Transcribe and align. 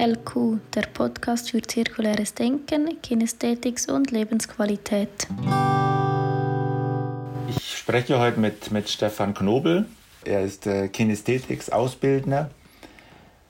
LQ, 0.00 0.60
der 0.74 0.86
Podcast 0.94 1.50
für 1.50 1.60
zirkuläres 1.60 2.32
Denken, 2.32 3.02
Kinästhetics 3.02 3.86
und 3.86 4.10
Lebensqualität. 4.10 5.28
Ich 7.50 7.76
spreche 7.76 8.18
heute 8.18 8.40
mit, 8.40 8.70
mit 8.70 8.88
Stefan 8.88 9.34
Knobel. 9.34 9.84
Er 10.24 10.42
ist 10.42 10.66
äh, 10.66 10.88
Kinästhetics-Ausbildner. 10.88 12.48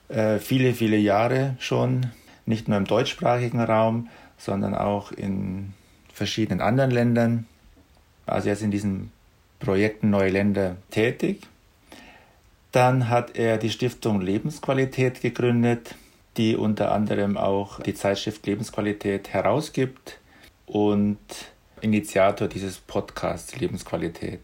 Äh, 0.09 0.39
viele, 0.39 0.73
viele 0.73 0.97
Jahre 0.97 1.55
schon, 1.59 2.07
nicht 2.45 2.67
nur 2.67 2.77
im 2.77 2.85
deutschsprachigen 2.85 3.61
Raum, 3.61 4.09
sondern 4.37 4.75
auch 4.75 5.13
in 5.13 5.71
verschiedenen 6.13 6.59
anderen 6.59 6.91
Ländern. 6.91 7.45
Also 8.25 8.49
er 8.49 8.53
ist 8.53 8.61
in 8.61 8.71
diesen 8.71 9.13
Projekten 9.59 10.09
Neue 10.09 10.31
Länder 10.31 10.75
tätig. 10.89 11.43
Dann 12.73 13.07
hat 13.07 13.37
er 13.37 13.57
die 13.57 13.69
Stiftung 13.69 14.19
Lebensqualität 14.19 15.21
gegründet, 15.21 15.95
die 16.37 16.55
unter 16.55 16.91
anderem 16.91 17.37
auch 17.37 17.79
die 17.81 17.93
Zeitschrift 17.93 18.45
Lebensqualität 18.45 19.29
herausgibt 19.29 20.19
und 20.65 21.19
Initiator 21.81 22.47
dieses 22.47 22.77
Podcasts 22.77 23.57
Lebensqualität. 23.59 24.41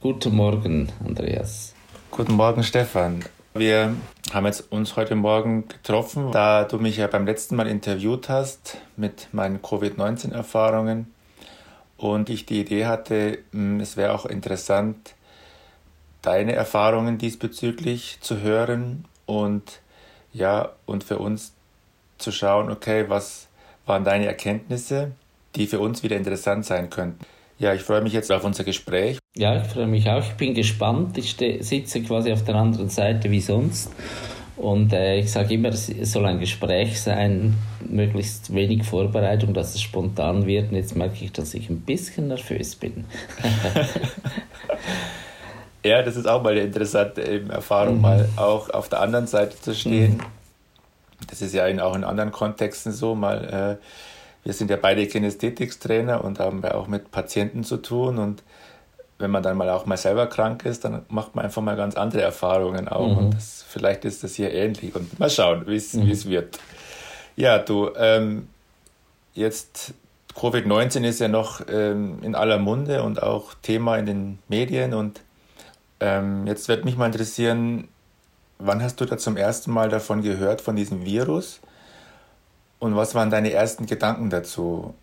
Guten 0.00 0.34
Morgen, 0.34 0.90
Andreas. 1.04 1.74
Guten 2.10 2.34
Morgen, 2.34 2.62
Stefan. 2.62 3.24
Wir 3.54 3.94
haben 4.32 4.46
jetzt 4.46 4.70
uns 4.70 4.96
heute 4.96 5.14
Morgen 5.14 5.66
getroffen, 5.68 6.30
da 6.30 6.64
du 6.64 6.78
mich 6.78 6.96
ja 6.96 7.06
beim 7.06 7.26
letzten 7.26 7.56
Mal 7.56 7.66
interviewt 7.66 8.28
hast 8.28 8.78
mit 8.96 9.28
meinen 9.32 9.60
Covid-19-Erfahrungen 9.60 11.12
und 11.96 12.30
ich 12.30 12.46
die 12.46 12.60
Idee 12.60 12.86
hatte, 12.86 13.38
hm, 13.52 13.80
es 13.80 13.96
wäre 13.96 14.12
auch 14.14 14.26
interessant, 14.26 15.14
deine 16.22 16.52
Erfahrungen 16.52 17.18
diesbezüglich 17.18 18.18
zu 18.20 18.40
hören 18.40 19.04
und 19.26 19.80
ja, 20.32 20.70
und 20.86 21.04
für 21.04 21.18
uns 21.18 21.52
zu 22.18 22.32
schauen, 22.32 22.70
okay, 22.70 23.06
was 23.08 23.48
waren 23.86 24.04
deine 24.04 24.26
Erkenntnisse, 24.26 25.12
die 25.56 25.66
für 25.66 25.80
uns 25.80 26.02
wieder 26.02 26.16
interessant 26.16 26.64
sein 26.64 26.90
könnten. 26.90 27.24
Ja, 27.58 27.74
ich 27.74 27.82
freue 27.82 28.00
mich 28.00 28.12
jetzt 28.12 28.30
auf 28.32 28.44
unser 28.44 28.64
Gespräch. 28.64 29.18
Ja, 29.36 29.60
ich 29.60 29.68
freue 29.68 29.86
mich 29.86 30.08
auch. 30.08 30.22
Ich 30.22 30.32
bin 30.32 30.54
gespannt. 30.54 31.18
Ich 31.18 31.36
sitze 31.36 32.02
quasi 32.02 32.32
auf 32.32 32.44
der 32.44 32.54
anderen 32.54 32.88
Seite 32.88 33.30
wie 33.30 33.40
sonst. 33.40 33.90
Und 34.56 34.92
äh, 34.92 35.18
ich 35.18 35.30
sage 35.30 35.54
immer, 35.54 35.68
es 35.68 35.86
soll 36.12 36.26
ein 36.26 36.38
Gespräch 36.38 37.00
sein, 37.00 37.54
möglichst 37.88 38.54
wenig 38.54 38.84
Vorbereitung, 38.84 39.52
dass 39.52 39.74
es 39.74 39.82
spontan 39.82 40.46
wird. 40.46 40.70
Und 40.70 40.76
jetzt 40.76 40.96
merke 40.96 41.24
ich, 41.24 41.32
dass 41.32 41.52
ich 41.54 41.68
ein 41.68 41.80
bisschen 41.80 42.28
nervös 42.28 42.76
bin. 42.76 43.04
Ja, 45.82 46.02
das 46.02 46.16
ist 46.16 46.28
auch 46.28 46.42
mal 46.42 46.52
eine 46.52 46.60
interessante 46.60 47.22
Erfahrung, 47.48 47.96
mhm. 47.96 48.00
mal 48.02 48.28
auch 48.36 48.70
auf 48.70 48.88
der 48.88 49.00
anderen 49.00 49.26
Seite 49.26 49.60
zu 49.60 49.74
stehen. 49.74 50.18
Mhm. 50.18 51.26
Das 51.28 51.42
ist 51.42 51.54
ja 51.54 51.66
in, 51.66 51.80
auch 51.80 51.94
in 51.94 52.04
anderen 52.04 52.32
Kontexten 52.32 52.92
so, 52.92 53.14
mal, 53.14 53.78
äh, 53.80 53.84
wir 54.44 54.52
sind 54.52 54.70
ja 54.70 54.76
beide 54.76 55.06
Kinästhetikstrainer 55.06 56.24
und 56.24 56.38
haben 56.38 56.62
ja 56.62 56.74
auch 56.74 56.86
mit 56.86 57.10
Patienten 57.10 57.64
zu 57.64 57.76
tun 57.78 58.18
und 58.18 58.42
wenn 59.18 59.30
man 59.30 59.42
dann 59.42 59.58
mal 59.58 59.68
auch 59.68 59.84
mal 59.84 59.98
selber 59.98 60.26
krank 60.26 60.64
ist, 60.64 60.84
dann 60.84 61.04
macht 61.08 61.34
man 61.34 61.44
einfach 61.44 61.60
mal 61.60 61.76
ganz 61.76 61.94
andere 61.94 62.22
Erfahrungen 62.22 62.88
auch 62.88 63.08
mhm. 63.08 63.18
und 63.18 63.34
das, 63.34 63.64
vielleicht 63.68 64.06
ist 64.06 64.24
das 64.24 64.34
hier 64.34 64.52
ähnlich 64.52 64.94
und 64.94 65.18
mal 65.18 65.28
schauen, 65.28 65.66
wie 65.66 65.76
es 65.76 65.94
mhm. 65.94 66.30
wird. 66.30 66.58
Ja, 67.36 67.58
du, 67.58 67.90
ähm, 67.96 68.48
jetzt 69.34 69.94
Covid-19 70.34 71.06
ist 71.06 71.20
ja 71.20 71.28
noch 71.28 71.60
ähm, 71.70 72.18
in 72.22 72.34
aller 72.34 72.58
Munde 72.58 73.02
und 73.02 73.22
auch 73.22 73.54
Thema 73.62 73.98
in 73.98 74.06
den 74.06 74.38
Medien 74.48 74.94
und 74.94 75.20
ähm, 76.00 76.46
jetzt 76.46 76.68
wird 76.68 76.84
mich 76.84 76.96
mal 76.96 77.06
interessieren, 77.06 77.88
wann 78.58 78.82
hast 78.82 79.00
du 79.00 79.04
da 79.04 79.16
zum 79.18 79.36
ersten 79.36 79.70
Mal 79.70 79.88
davon 79.88 80.22
gehört, 80.22 80.60
von 80.60 80.76
diesem 80.76 81.04
Virus? 81.04 81.60
Und 82.78 82.96
was 82.96 83.14
waren 83.14 83.30
deine 83.30 83.52
ersten 83.52 83.86
Gedanken 83.86 84.30
dazu? 84.30 84.94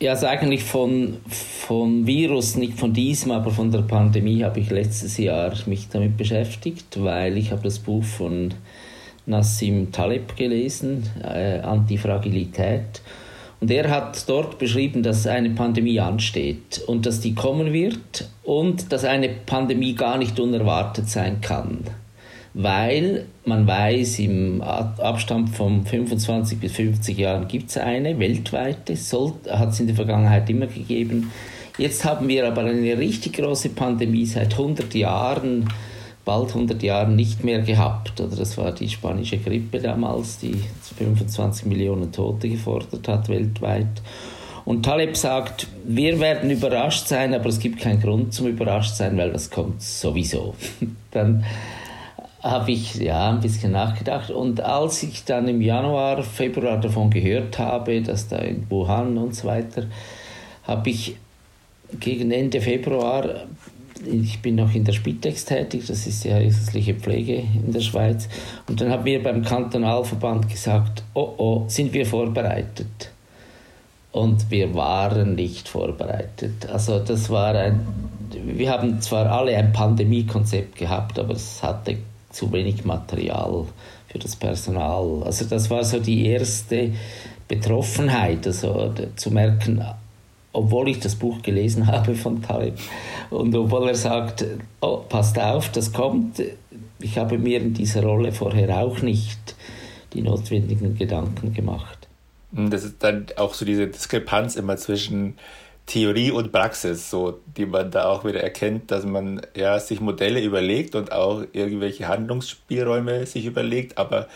Ja, 0.00 0.12
also 0.12 0.26
eigentlich 0.26 0.64
von, 0.64 1.18
von 1.26 2.06
Virus, 2.06 2.56
nicht 2.56 2.78
von 2.78 2.92
diesem, 2.92 3.30
aber 3.30 3.50
von 3.50 3.70
der 3.70 3.80
Pandemie 3.80 4.44
habe 4.44 4.60
ich 4.60 4.70
letztes 4.70 5.16
Jahr 5.16 5.52
mich 5.66 5.88
damit 5.88 6.18
beschäftigt, 6.18 7.02
weil 7.02 7.38
ich 7.38 7.50
habe 7.50 7.62
das 7.62 7.78
Buch 7.78 8.04
von 8.04 8.52
Nassim 9.24 9.92
Taleb 9.92 10.36
gelesen, 10.36 11.08
äh, 11.22 11.60
Antifragilität. 11.60 13.00
Und 13.60 13.70
er 13.70 13.90
hat 13.90 14.28
dort 14.28 14.58
beschrieben, 14.58 15.02
dass 15.02 15.26
eine 15.26 15.50
Pandemie 15.50 15.98
ansteht 15.98 16.82
und 16.86 17.06
dass 17.06 17.20
die 17.20 17.34
kommen 17.34 17.72
wird 17.72 18.28
und 18.44 18.92
dass 18.92 19.04
eine 19.04 19.28
Pandemie 19.28 19.94
gar 19.94 20.18
nicht 20.18 20.38
unerwartet 20.38 21.08
sein 21.08 21.40
kann. 21.40 21.84
Weil 22.52 23.26
man 23.44 23.66
weiß, 23.66 24.18
im 24.20 24.62
Abstand 24.62 25.50
von 25.50 25.84
25 25.84 26.58
bis 26.58 26.72
50 26.72 27.18
Jahren 27.18 27.48
gibt 27.48 27.70
es 27.70 27.76
eine 27.76 28.18
weltweite, 28.18 28.94
hat 29.50 29.68
es 29.70 29.80
in 29.80 29.86
der 29.86 29.96
Vergangenheit 29.96 30.48
immer 30.48 30.66
gegeben. 30.66 31.30
Jetzt 31.78 32.04
haben 32.06 32.28
wir 32.28 32.46
aber 32.46 32.62
eine 32.62 32.96
richtig 32.96 33.34
große 33.34 33.70
Pandemie 33.70 34.24
seit 34.24 34.52
100 34.52 34.94
Jahren 34.94 35.68
bald 36.26 36.48
100 36.48 36.82
Jahren 36.82 37.16
nicht 37.16 37.44
mehr 37.44 37.62
gehabt. 37.62 38.20
Oder 38.20 38.36
das 38.36 38.58
war 38.58 38.72
die 38.72 38.90
spanische 38.90 39.38
Grippe 39.38 39.78
damals, 39.78 40.36
die 40.38 40.60
25 40.98 41.64
Millionen 41.64 42.12
Tote 42.12 42.50
gefordert 42.50 43.08
hat 43.08 43.30
weltweit. 43.30 44.02
Und 44.66 44.82
Taleb 44.82 45.16
sagt, 45.16 45.68
wir 45.86 46.18
werden 46.18 46.50
überrascht 46.50 47.06
sein, 47.06 47.32
aber 47.32 47.48
es 47.48 47.60
gibt 47.60 47.80
keinen 47.80 48.02
Grund 48.02 48.34
zum 48.34 48.48
überrascht 48.48 48.96
sein, 48.96 49.16
weil 49.16 49.32
das 49.32 49.48
kommt 49.48 49.80
sowieso. 49.80 50.56
dann 51.12 51.44
habe 52.42 52.72
ich 52.72 52.96
ja 52.96 53.30
ein 53.30 53.40
bisschen 53.40 53.72
nachgedacht 53.72 54.30
und 54.30 54.60
als 54.60 55.02
ich 55.02 55.24
dann 55.24 55.48
im 55.48 55.60
Januar, 55.60 56.22
Februar 56.22 56.80
davon 56.80 57.10
gehört 57.10 57.58
habe, 57.58 58.02
dass 58.02 58.28
da 58.28 58.38
in 58.38 58.68
Wuhan 58.68 59.16
und 59.18 59.34
so 59.34 59.48
weiter, 59.48 59.86
habe 60.64 60.90
ich 60.90 61.16
gegen 61.98 62.30
Ende 62.30 62.60
Februar 62.60 63.46
ich 64.04 64.40
bin 64.42 64.56
noch 64.56 64.74
in 64.74 64.84
der 64.84 64.92
Spitex 64.92 65.44
tätig, 65.44 65.84
das 65.86 66.06
ist 66.06 66.24
die 66.24 66.32
häusliche 66.32 66.94
Pflege 66.94 67.36
in 67.36 67.72
der 67.72 67.80
Schweiz. 67.80 68.28
Und 68.68 68.80
dann 68.80 68.90
haben 68.90 69.04
wir 69.04 69.22
beim 69.22 69.42
Kantonalverband 69.42 70.48
gesagt, 70.48 71.02
oh 71.14 71.34
oh, 71.36 71.64
sind 71.68 71.92
wir 71.92 72.06
vorbereitet? 72.06 73.10
Und 74.12 74.50
wir 74.50 74.74
waren 74.74 75.34
nicht 75.34 75.68
vorbereitet. 75.68 76.68
Also 76.70 76.98
das 77.00 77.28
war 77.28 77.54
ein, 77.54 77.80
wir 78.32 78.70
haben 78.70 79.00
zwar 79.00 79.26
alle 79.26 79.56
ein 79.56 79.72
Pandemiekonzept 79.72 80.76
gehabt, 80.76 81.18
aber 81.18 81.34
es 81.34 81.62
hatte 81.62 81.98
zu 82.30 82.50
wenig 82.52 82.84
Material 82.84 83.66
für 84.08 84.18
das 84.18 84.36
Personal. 84.36 85.22
Also 85.24 85.44
das 85.44 85.68
war 85.70 85.84
so 85.84 86.00
die 86.00 86.26
erste 86.26 86.92
Betroffenheit, 87.48 88.46
also 88.46 88.92
zu 89.16 89.30
merken, 89.30 89.84
obwohl 90.56 90.88
ich 90.88 91.00
das 91.00 91.14
Buch 91.14 91.42
gelesen 91.42 91.86
habe 91.92 92.14
von 92.14 92.42
Taleb 92.42 92.78
und 93.30 93.54
obwohl 93.54 93.88
er 93.88 93.94
sagt, 93.94 94.44
oh, 94.80 94.98
passt 95.08 95.38
auf, 95.38 95.70
das 95.70 95.92
kommt, 95.92 96.42
ich 96.98 97.18
habe 97.18 97.38
mir 97.38 97.60
in 97.60 97.74
dieser 97.74 98.02
Rolle 98.02 98.32
vorher 98.32 98.78
auch 98.78 99.02
nicht 99.02 99.54
die 100.12 100.22
notwendigen 100.22 100.96
Gedanken 100.96 101.52
gemacht. 101.52 102.08
Das 102.52 102.84
ist 102.84 103.02
dann 103.02 103.26
auch 103.36 103.52
so 103.52 103.64
diese 103.66 103.86
Diskrepanz 103.86 104.56
immer 104.56 104.76
zwischen 104.76 105.36
Theorie 105.84 106.30
und 106.30 106.52
Praxis, 106.52 107.10
so, 107.10 107.40
die 107.56 107.66
man 107.66 107.90
da 107.90 108.08
auch 108.08 108.24
wieder 108.24 108.42
erkennt, 108.42 108.90
dass 108.90 109.04
man 109.04 109.42
ja, 109.54 109.78
sich 109.78 110.00
Modelle 110.00 110.42
überlegt 110.42 110.94
und 110.94 111.12
auch 111.12 111.44
irgendwelche 111.52 112.08
Handlungsspielräume 112.08 113.26
sich 113.26 113.44
überlegt, 113.44 113.98
aber 113.98 114.26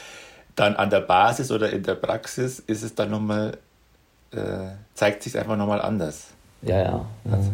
dann 0.54 0.76
an 0.76 0.90
der 0.90 1.00
Basis 1.00 1.50
oder 1.50 1.70
in 1.70 1.82
der 1.82 1.94
Praxis 1.94 2.58
ist 2.58 2.82
es 2.82 2.94
dann 2.94 3.10
nochmal 3.10 3.56
äh, 4.32 4.72
zeigt 4.94 5.22
sich 5.22 5.36
einfach 5.38 5.56
nochmal 5.56 5.80
anders. 5.80 6.28
Ja, 6.62 6.82
ja. 6.82 7.06
Also. 7.30 7.52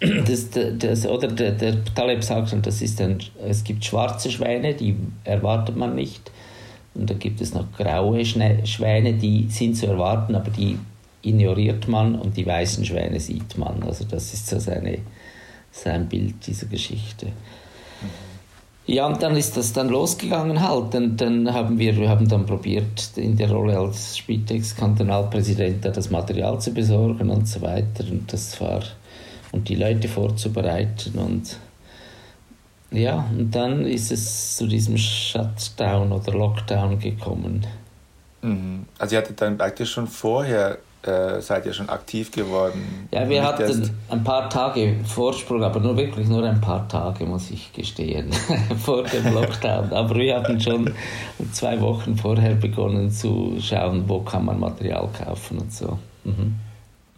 Das, 0.26 0.48
das, 0.50 1.06
oder 1.06 1.28
der, 1.28 1.52
der 1.52 1.84
Taleb 1.94 2.24
sagt 2.24 2.50
schon, 2.50 2.62
das 2.62 2.80
ist 2.80 3.00
ein, 3.00 3.18
es 3.46 3.62
gibt 3.62 3.84
schwarze 3.84 4.30
Schwäne, 4.30 4.74
die 4.74 4.96
erwartet 5.24 5.76
man 5.76 5.94
nicht. 5.94 6.30
Und 6.94 7.10
dann 7.10 7.18
gibt 7.18 7.40
es 7.40 7.52
noch 7.52 7.70
graue 7.76 8.24
Schwäne, 8.24 9.14
die 9.14 9.48
sind 9.50 9.76
zu 9.76 9.86
erwarten, 9.86 10.34
aber 10.34 10.50
die 10.50 10.78
ignoriert 11.22 11.88
man 11.88 12.14
und 12.14 12.36
die 12.36 12.46
weißen 12.46 12.84
Schwäne 12.84 13.20
sieht 13.20 13.58
man. 13.58 13.82
Also 13.82 14.04
das 14.04 14.32
ist 14.32 14.46
so 14.48 14.58
seine, 14.58 14.98
sein 15.70 16.08
Bild 16.08 16.46
dieser 16.46 16.66
Geschichte. 16.66 17.26
Ja, 18.86 19.06
und 19.06 19.20
dann 19.20 19.36
ist 19.36 19.56
das 19.56 19.72
dann 19.72 19.88
losgegangen 19.88 20.60
halt. 20.60 20.94
Und 20.94 21.20
dann 21.20 21.52
haben 21.52 21.78
wir, 21.78 21.96
wir 21.96 22.08
haben 22.08 22.28
dann 22.28 22.46
probiert, 22.46 23.10
in 23.16 23.36
der 23.36 23.50
Rolle 23.50 23.78
als 23.78 24.16
Spitex-Kantonalpräsident 24.16 25.84
das 25.84 26.10
Material 26.10 26.60
zu 26.60 26.72
besorgen 26.72 27.30
und 27.30 27.48
so 27.48 27.62
weiter. 27.62 28.04
Und 28.08 28.32
das 28.32 28.60
war, 28.60 28.82
und 29.50 29.68
die 29.68 29.74
Leute 29.74 30.06
vorzubereiten. 30.06 31.18
Und 31.18 31.58
ja, 32.92 33.28
und 33.36 33.50
dann 33.50 33.84
ist 33.84 34.12
es 34.12 34.56
zu 34.56 34.68
diesem 34.68 34.96
Shutdown 34.96 36.12
oder 36.12 36.32
Lockdown 36.32 37.00
gekommen. 37.00 37.66
Mhm. 38.42 38.86
Also 38.98 39.16
ihr 39.16 39.18
hattet 39.18 39.40
dann 39.40 39.58
praktisch 39.58 39.90
schon 39.90 40.06
vorher 40.06 40.78
äh, 41.06 41.40
seid 41.40 41.66
ihr 41.66 41.72
schon 41.72 41.88
aktiv 41.88 42.30
geworden? 42.30 43.08
Ja, 43.10 43.28
wir 43.28 43.42
hatten 43.42 43.62
erst... 43.62 43.92
ein 44.08 44.24
paar 44.24 44.50
Tage 44.50 44.96
Vorsprung, 45.04 45.62
aber 45.62 45.80
nur 45.80 45.96
wirklich 45.96 46.28
nur 46.28 46.44
ein 46.44 46.60
paar 46.60 46.88
Tage, 46.88 47.24
muss 47.24 47.50
ich 47.50 47.72
gestehen, 47.72 48.32
vor 48.84 49.04
dem 49.04 49.32
Lockdown. 49.34 49.92
aber 49.92 50.14
wir 50.14 50.36
hatten 50.36 50.60
schon 50.60 50.92
zwei 51.52 51.80
Wochen 51.80 52.16
vorher 52.16 52.54
begonnen 52.54 53.10
zu 53.10 53.56
schauen, 53.60 54.08
wo 54.08 54.20
kann 54.20 54.44
man 54.44 54.58
Material 54.58 55.08
kaufen 55.16 55.58
und 55.58 55.72
so. 55.72 55.98
Mhm. 56.24 56.54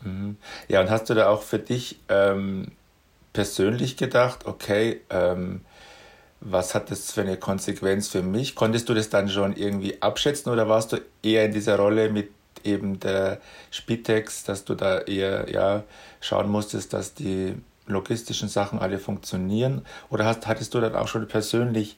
mhm. 0.03 0.37
Ja, 0.69 0.81
und 0.81 0.91
hast 0.91 1.11
du 1.11 1.15
da 1.15 1.29
auch 1.29 1.43
für 1.43 1.59
dich 1.59 1.99
ähm, 2.09 2.69
persönlich 3.33 3.97
gedacht, 3.97 4.47
okay, 4.47 5.01
ähm, 5.11 5.61
was 6.41 6.75
hat 6.75 6.91
das 6.91 7.13
für 7.13 7.23
eine 7.23 7.37
Konsequenz 7.37 8.09
für 8.09 8.23
mich? 8.23 8.55
Konntest 8.55 8.89
du 8.89 8.95
das 8.95 9.11
dann 9.11 9.29
schon 9.29 9.57
irgendwie 9.57 10.01
abschätzen 10.01 10.53
oder 10.53 10.69
warst 10.69 10.93
du 10.93 10.99
eher 11.23 11.47
in 11.47 11.53
dieser 11.53 11.77
Rolle 11.77 12.11
mit 12.11 12.31
eben 12.65 13.01
der 13.01 13.41
Spitex, 13.71 14.45
dass 14.45 14.65
du 14.65 14.75
da 14.75 15.01
eher 15.01 15.51
ja, 15.51 15.85
schauen 16.21 16.49
musstest, 16.51 16.93
dass 16.93 17.15
die 17.15 17.55
logistischen 17.87 18.49
Sachen 18.49 18.79
alle 18.79 18.99
funktionieren? 18.99 19.85
Oder 20.11 20.25
hast, 20.25 20.47
hattest 20.47 20.75
du 20.75 20.81
dann 20.81 20.95
auch 20.95 21.09
schon 21.09 21.27
persönlich 21.27 21.97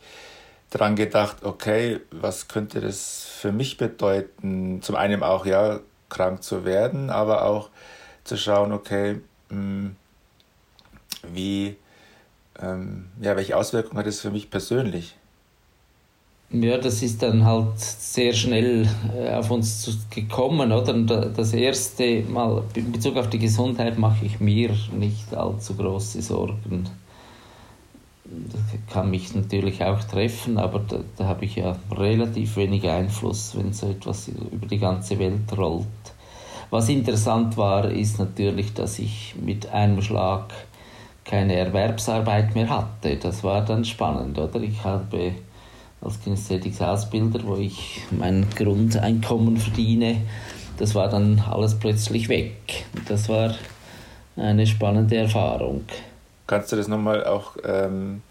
dran 0.70 0.96
gedacht, 0.96 1.42
okay, 1.42 2.00
was 2.10 2.48
könnte 2.48 2.80
das 2.80 3.24
für 3.24 3.52
mich 3.52 3.76
bedeuten? 3.76 4.82
Zum 4.82 4.96
einen 4.96 5.22
auch, 5.22 5.46
ja, 5.46 5.80
krank 6.08 6.42
zu 6.42 6.64
werden, 6.64 7.10
aber 7.10 7.44
auch 7.44 7.70
zu 8.24 8.36
schauen, 8.36 8.72
okay, 8.72 9.20
hm, 9.48 9.96
wie, 11.22 11.76
ähm, 12.60 13.10
ja, 13.20 13.36
welche 13.36 13.56
Auswirkungen 13.56 13.98
hat 13.98 14.06
es 14.06 14.20
für 14.20 14.30
mich 14.30 14.50
persönlich? 14.50 15.16
Ja, 16.52 16.78
das 16.78 17.00
ist 17.00 17.22
dann 17.22 17.44
halt 17.44 17.78
sehr 17.78 18.32
schnell 18.32 18.88
äh, 19.16 19.32
auf 19.34 19.52
uns 19.52 19.98
gekommen, 20.10 20.72
oder? 20.72 20.94
Und 20.94 21.06
das 21.06 21.52
erste 21.52 22.22
Mal, 22.24 22.64
in 22.74 22.90
Bezug 22.90 23.16
auf 23.18 23.30
die 23.30 23.38
Gesundheit, 23.38 23.96
mache 23.98 24.24
ich 24.24 24.40
mir 24.40 24.70
nicht 24.98 25.32
allzu 25.32 25.76
große 25.76 26.20
Sorgen. 26.22 26.88
Das 28.24 28.92
kann 28.92 29.10
mich 29.10 29.32
natürlich 29.32 29.84
auch 29.84 30.02
treffen, 30.02 30.58
aber 30.58 30.80
da, 30.80 30.98
da 31.16 31.26
habe 31.26 31.44
ich 31.44 31.54
ja 31.54 31.76
relativ 31.92 32.56
wenig 32.56 32.88
Einfluss, 32.88 33.56
wenn 33.56 33.72
so 33.72 33.88
etwas 33.88 34.26
über 34.26 34.66
die 34.66 34.78
ganze 34.78 35.20
Welt 35.20 35.56
rollt. 35.56 35.86
Was 36.70 36.88
interessant 36.88 37.56
war, 37.56 37.88
ist 37.88 38.18
natürlich, 38.18 38.74
dass 38.74 38.98
ich 38.98 39.36
mit 39.40 39.68
einem 39.68 40.02
Schlag 40.02 40.52
keine 41.24 41.54
Erwerbsarbeit 41.54 42.56
mehr 42.56 42.70
hatte. 42.70 43.16
Das 43.16 43.44
war 43.44 43.64
dann 43.64 43.84
spannend, 43.84 44.36
oder? 44.36 44.60
Ich 44.60 44.82
habe 44.82 45.32
als 46.00 46.20
Kinästhetics-Ausbilder, 46.22 47.40
wo 47.44 47.56
ich 47.56 48.02
mein 48.10 48.46
Grundeinkommen 48.56 49.56
verdiene, 49.56 50.22
das 50.78 50.94
war 50.94 51.08
dann 51.08 51.38
alles 51.40 51.78
plötzlich 51.78 52.28
weg. 52.28 52.86
Das 53.06 53.28
war 53.28 53.54
eine 54.36 54.66
spannende 54.66 55.16
Erfahrung. 55.16 55.84
Kannst 56.46 56.72
du 56.72 56.76
das 56.76 56.88
nochmal 56.88 57.24
auch 57.24 57.56
ähm, 57.64 58.22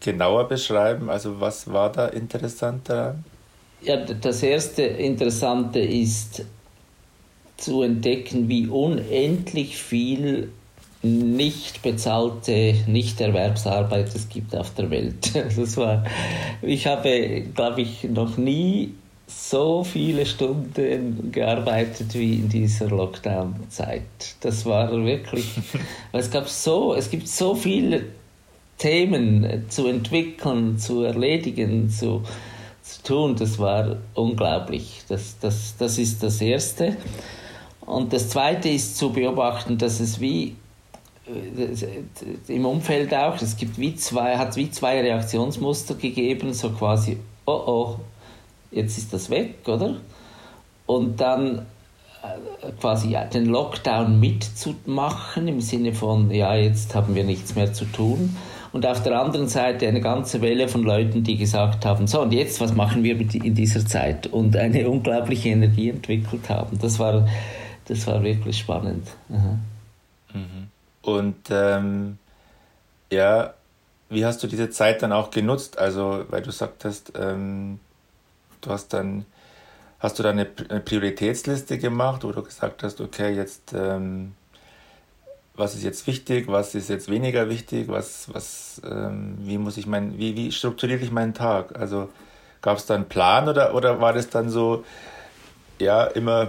genauer 0.00 0.48
beschreiben? 0.48 1.10
Also 1.10 1.40
was 1.40 1.70
war 1.72 1.90
da 1.90 2.06
interessant 2.06 2.88
daran? 2.88 3.24
Ja, 3.82 3.96
das 3.96 4.42
erste 4.42 4.82
Interessante 4.82 5.80
ist 5.80 6.44
zu 7.56 7.82
entdecken, 7.82 8.48
wie 8.48 8.68
unendlich 8.68 9.76
viel 9.76 10.50
nicht 11.02 11.82
bezahlte 11.82 12.74
Nichterwerbsarbeit 12.86 14.14
es 14.14 14.28
gibt 14.28 14.54
auf 14.56 14.74
der 14.74 14.90
Welt. 14.90 15.32
Das 15.56 15.76
war, 15.76 16.04
ich 16.62 16.86
habe, 16.86 17.42
glaube 17.54 17.82
ich, 17.82 18.04
noch 18.04 18.36
nie 18.36 18.94
so 19.26 19.82
viele 19.82 20.24
Stunden 20.24 21.32
gearbeitet 21.32 22.14
wie 22.14 22.34
in 22.34 22.48
dieser 22.48 22.88
Lockdown-Zeit. 22.88 24.02
Das 24.40 24.64
war 24.64 24.90
wirklich, 25.04 25.46
es 26.12 26.30
gab 26.30 26.48
so, 26.48 26.94
es 26.94 27.10
gibt 27.10 27.28
so 27.28 27.54
viele 27.54 28.04
Themen 28.78 29.64
zu 29.68 29.86
entwickeln, 29.88 30.78
zu 30.78 31.02
erledigen, 31.02 31.90
zu, 31.90 32.22
zu 32.82 33.02
tun. 33.02 33.36
Das 33.36 33.58
war 33.58 33.96
unglaublich. 34.14 35.02
Das, 35.08 35.36
das, 35.40 35.76
das 35.78 35.98
ist 35.98 36.22
das 36.22 36.40
Erste. 36.40 36.96
Und 37.80 38.12
das 38.12 38.28
Zweite 38.28 38.68
ist 38.68 38.96
zu 38.96 39.12
beobachten, 39.12 39.78
dass 39.78 40.00
es 40.00 40.20
wie 40.20 40.54
im 42.48 42.66
Umfeld 42.66 43.12
auch, 43.14 43.40
es 43.40 43.56
gibt 43.56 43.78
wie 43.78 43.96
zwei, 43.96 44.36
hat 44.36 44.56
wie 44.56 44.70
zwei 44.70 45.00
Reaktionsmuster 45.00 45.94
gegeben, 45.94 46.52
so 46.52 46.70
quasi, 46.70 47.18
oh 47.46 47.62
oh, 47.66 47.96
jetzt 48.70 48.96
ist 48.98 49.12
das 49.12 49.28
weg, 49.30 49.56
oder? 49.66 49.96
Und 50.86 51.20
dann 51.20 51.66
äh, 52.22 52.70
quasi 52.80 53.16
den 53.34 53.46
Lockdown 53.46 54.20
mitzumachen, 54.20 55.48
im 55.48 55.60
Sinne 55.60 55.92
von, 55.92 56.30
ja, 56.30 56.54
jetzt 56.54 56.94
haben 56.94 57.14
wir 57.14 57.24
nichts 57.24 57.56
mehr 57.56 57.72
zu 57.72 57.86
tun. 57.86 58.36
Und 58.72 58.86
auf 58.86 59.02
der 59.02 59.18
anderen 59.18 59.48
Seite 59.48 59.88
eine 59.88 60.00
ganze 60.00 60.42
Welle 60.42 60.68
von 60.68 60.82
Leuten, 60.82 61.24
die 61.24 61.36
gesagt 61.36 61.86
haben, 61.86 62.06
so 62.06 62.20
und 62.20 62.32
jetzt, 62.32 62.60
was 62.60 62.74
machen 62.74 63.02
wir 63.02 63.18
in 63.18 63.54
dieser 63.54 63.84
Zeit? 63.86 64.26
Und 64.26 64.54
eine 64.56 64.88
unglaubliche 64.88 65.48
Energie 65.48 65.88
entwickelt 65.88 66.48
haben. 66.50 66.78
Das 66.78 66.98
war, 66.98 67.26
das 67.86 68.06
war 68.06 68.22
wirklich 68.22 68.58
spannend. 68.58 69.08
Mhm. 69.28 70.65
Und 71.06 71.50
ähm, 71.50 72.18
ja, 73.12 73.54
wie 74.08 74.26
hast 74.26 74.42
du 74.42 74.48
diese 74.48 74.70
Zeit 74.70 75.02
dann 75.02 75.12
auch 75.12 75.30
genutzt? 75.30 75.78
Also, 75.78 76.24
weil 76.30 76.42
du 76.42 76.50
sagtest, 76.50 77.12
ähm, 77.16 77.78
du 78.60 78.70
hast 78.70 78.92
dann, 78.92 79.24
hast 80.00 80.18
du 80.18 80.24
dann 80.24 80.36
eine, 80.36 80.80
Prioritätsliste 80.80 81.78
gemacht, 81.78 82.24
wo 82.24 82.32
du 82.32 82.42
gesagt 82.42 82.82
hast, 82.82 83.00
okay, 83.00 83.32
jetzt, 83.36 83.72
ähm, 83.72 84.34
was 85.54 85.76
ist 85.76 85.84
jetzt 85.84 86.08
wichtig, 86.08 86.48
was 86.48 86.74
ist 86.74 86.88
jetzt 86.88 87.08
weniger 87.08 87.48
wichtig, 87.48 87.86
was, 87.86 88.26
was, 88.34 88.82
ähm, 88.84 89.38
wie 89.42 89.58
muss 89.58 89.76
ich 89.76 89.86
mein, 89.86 90.18
wie, 90.18 90.34
wie 90.34 90.50
strukturiere 90.50 91.04
ich 91.04 91.12
meinen 91.12 91.34
Tag? 91.34 91.78
Also 91.78 92.08
gab 92.62 92.78
es 92.78 92.86
da 92.86 92.96
einen 92.96 93.08
Plan 93.08 93.48
oder, 93.48 93.74
oder 93.74 94.00
war 94.00 94.12
das 94.12 94.28
dann 94.28 94.50
so, 94.50 94.84
ja, 95.78 96.02
immer 96.02 96.48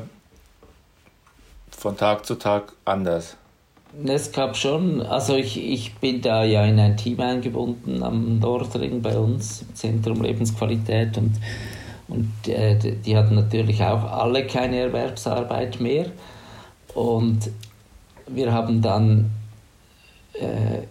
von 1.70 1.96
Tag 1.96 2.26
zu 2.26 2.34
Tag 2.34 2.74
anders? 2.86 3.38
Es 4.06 4.32
gab 4.32 4.56
schon, 4.56 5.02
also 5.02 5.36
ich, 5.36 5.58
ich 5.58 5.96
bin 5.96 6.22
da 6.22 6.44
ja 6.44 6.64
in 6.66 6.80
ein 6.80 6.98
Team 6.98 7.20
eingebunden 7.20 8.04
am 8.04 8.38
Nordring 8.38 9.02
bei 9.02 9.18
uns, 9.18 9.64
im 9.64 9.76
Zentrum 9.76 10.22
Lebensqualität 10.22 11.18
und, 11.18 11.34
und 12.08 12.32
äh, 12.48 12.78
die 12.78 13.18
hatten 13.18 13.34
natürlich 13.34 13.82
auch 13.82 14.04
alle 14.04 14.46
keine 14.46 14.78
Erwerbsarbeit 14.78 15.80
mehr 15.80 16.06
und 16.94 17.50
wir 18.28 18.52
haben 18.54 18.84
dann, 18.84 19.32
äh, 20.34 20.84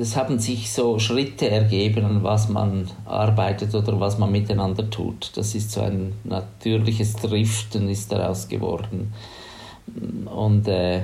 es 0.00 0.16
haben 0.16 0.38
sich 0.38 0.72
so 0.72 0.98
Schritte 0.98 1.50
ergeben, 1.50 2.06
an 2.06 2.22
was 2.22 2.48
man 2.48 2.90
arbeitet 3.04 3.74
oder 3.74 4.00
was 4.00 4.18
man 4.18 4.32
miteinander 4.32 4.88
tut. 4.88 5.32
Das 5.36 5.54
ist 5.54 5.72
so 5.72 5.82
ein 5.82 6.14
natürliches 6.24 7.16
Driften 7.16 7.88
ist 7.90 8.12
daraus 8.12 8.48
geworden 8.48 9.12
und 10.26 10.68
äh, 10.68 11.02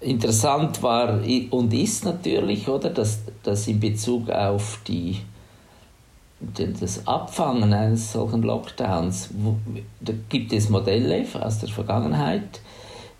interessant 0.00 0.82
war 0.82 1.20
und 1.50 1.72
ist 1.72 2.04
natürlich, 2.04 2.68
oder, 2.68 2.90
dass, 2.90 3.20
dass 3.42 3.66
in 3.66 3.80
Bezug 3.80 4.30
auf 4.30 4.80
die, 4.86 5.18
das 6.40 7.06
Abfangen 7.06 7.72
eines 7.72 8.12
solchen 8.12 8.42
Lockdowns, 8.42 9.30
wo, 9.38 9.56
da 10.00 10.12
gibt 10.28 10.52
es 10.52 10.68
Modelle 10.68 11.24
aus 11.40 11.58
der 11.58 11.68
Vergangenheit 11.68 12.60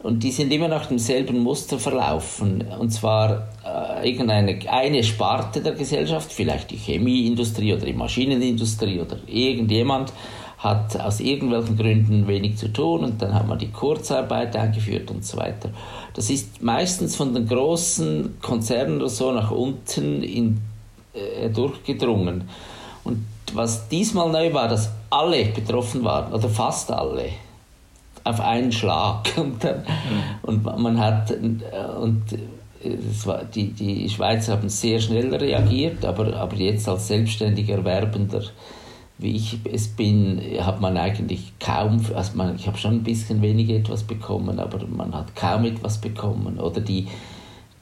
und 0.04 0.22
die 0.22 0.32
sind 0.32 0.52
immer 0.52 0.68
nach 0.68 0.86
demselben 0.86 1.38
Muster 1.38 1.78
verlaufen. 1.78 2.62
Und 2.78 2.90
zwar 2.90 3.48
äh, 3.64 4.10
irgendeine 4.10 4.58
eine 4.70 5.02
Sparte 5.02 5.62
der 5.62 5.72
Gesellschaft, 5.72 6.30
vielleicht 6.30 6.70
die 6.70 6.76
Chemieindustrie 6.76 7.72
oder 7.72 7.86
die 7.86 7.94
Maschinenindustrie 7.94 9.00
oder 9.00 9.16
irgendjemand, 9.26 10.12
hat 10.58 11.00
aus 11.00 11.20
irgendwelchen 11.20 11.76
Gründen 11.76 12.26
wenig 12.26 12.56
zu 12.56 12.72
tun 12.72 13.04
und 13.04 13.22
dann 13.22 13.34
hat 13.34 13.46
man 13.46 13.58
die 13.58 13.70
Kurzarbeit 13.70 14.54
eingeführt 14.56 15.10
und 15.10 15.24
so 15.24 15.38
weiter. 15.38 15.70
Das 16.14 16.30
ist 16.30 16.62
meistens 16.62 17.16
von 17.16 17.34
den 17.34 17.46
großen 17.46 18.40
Konzernen 18.40 18.98
oder 18.98 19.08
so 19.08 19.32
nach 19.32 19.50
unten 19.50 20.22
in, 20.22 20.60
äh, 21.12 21.50
durchgedrungen. 21.50 22.48
Und 23.02 23.24
was 23.52 23.88
diesmal 23.88 24.30
neu 24.30 24.52
war, 24.54 24.68
dass 24.68 24.90
alle 25.10 25.44
betroffen 25.46 26.04
waren, 26.04 26.32
oder 26.32 26.48
fast 26.48 26.90
alle, 26.90 27.30
auf 28.22 28.40
einen 28.40 28.72
Schlag. 28.72 29.26
Und, 29.36 29.62
dann, 29.62 29.80
mhm. 29.80 29.84
und 30.42 30.64
man 30.64 30.98
hat, 30.98 31.30
äh, 31.30 31.36
und 32.00 32.22
es 32.82 33.26
war, 33.26 33.44
die, 33.44 33.68
die 33.72 34.08
Schweizer 34.08 34.52
haben 34.52 34.68
sehr 34.68 35.00
schnell 35.00 35.34
reagiert, 35.34 36.04
aber, 36.04 36.34
aber 36.36 36.54
jetzt 36.56 36.88
als 36.88 37.08
selbstständiger 37.08 37.76
Erwerbender 37.76 38.42
wie 39.18 39.36
ich 39.36 39.58
es 39.64 39.88
bin, 39.88 40.40
hat 40.60 40.80
man 40.80 40.96
eigentlich 40.96 41.52
kaum, 41.60 42.04
also 42.14 42.32
man, 42.34 42.56
ich 42.56 42.66
habe 42.66 42.78
schon 42.78 42.94
ein 42.94 43.02
bisschen 43.04 43.42
weniger 43.42 43.74
etwas 43.74 44.02
bekommen, 44.02 44.58
aber 44.58 44.84
man 44.86 45.14
hat 45.14 45.36
kaum 45.36 45.64
etwas 45.64 46.00
bekommen. 46.00 46.58
Oder 46.58 46.80
die, 46.80 47.06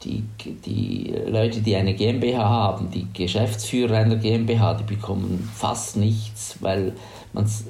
die, 0.04 0.22
die 0.66 1.14
Leute, 1.26 1.60
die 1.60 1.74
eine 1.74 1.94
GmbH 1.94 2.48
haben, 2.48 2.90
die 2.90 3.06
Geschäftsführer 3.14 3.98
einer 3.98 4.16
GmbH, 4.16 4.74
die 4.74 4.94
bekommen 4.94 5.48
fast 5.54 5.96
nichts, 5.96 6.56
weil, 6.60 6.92
man's, 7.32 7.64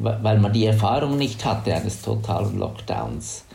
weil 0.00 0.38
man 0.38 0.52
die 0.52 0.66
Erfahrung 0.66 1.16
nicht 1.16 1.44
hatte 1.46 1.74
eines 1.74 2.02
totalen 2.02 2.58
Lockdowns. 2.58 3.46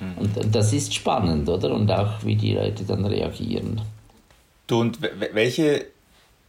Mhm. 0.00 0.18
Und, 0.18 0.38
und 0.38 0.54
das 0.54 0.72
ist 0.72 0.94
spannend, 0.94 1.48
oder? 1.50 1.74
Und 1.74 1.90
auch, 1.92 2.24
wie 2.24 2.36
die 2.36 2.54
Leute 2.54 2.84
dann 2.84 3.04
reagieren. 3.04 3.82
Du, 4.66 4.80
und 4.80 5.00
welche 5.34 5.86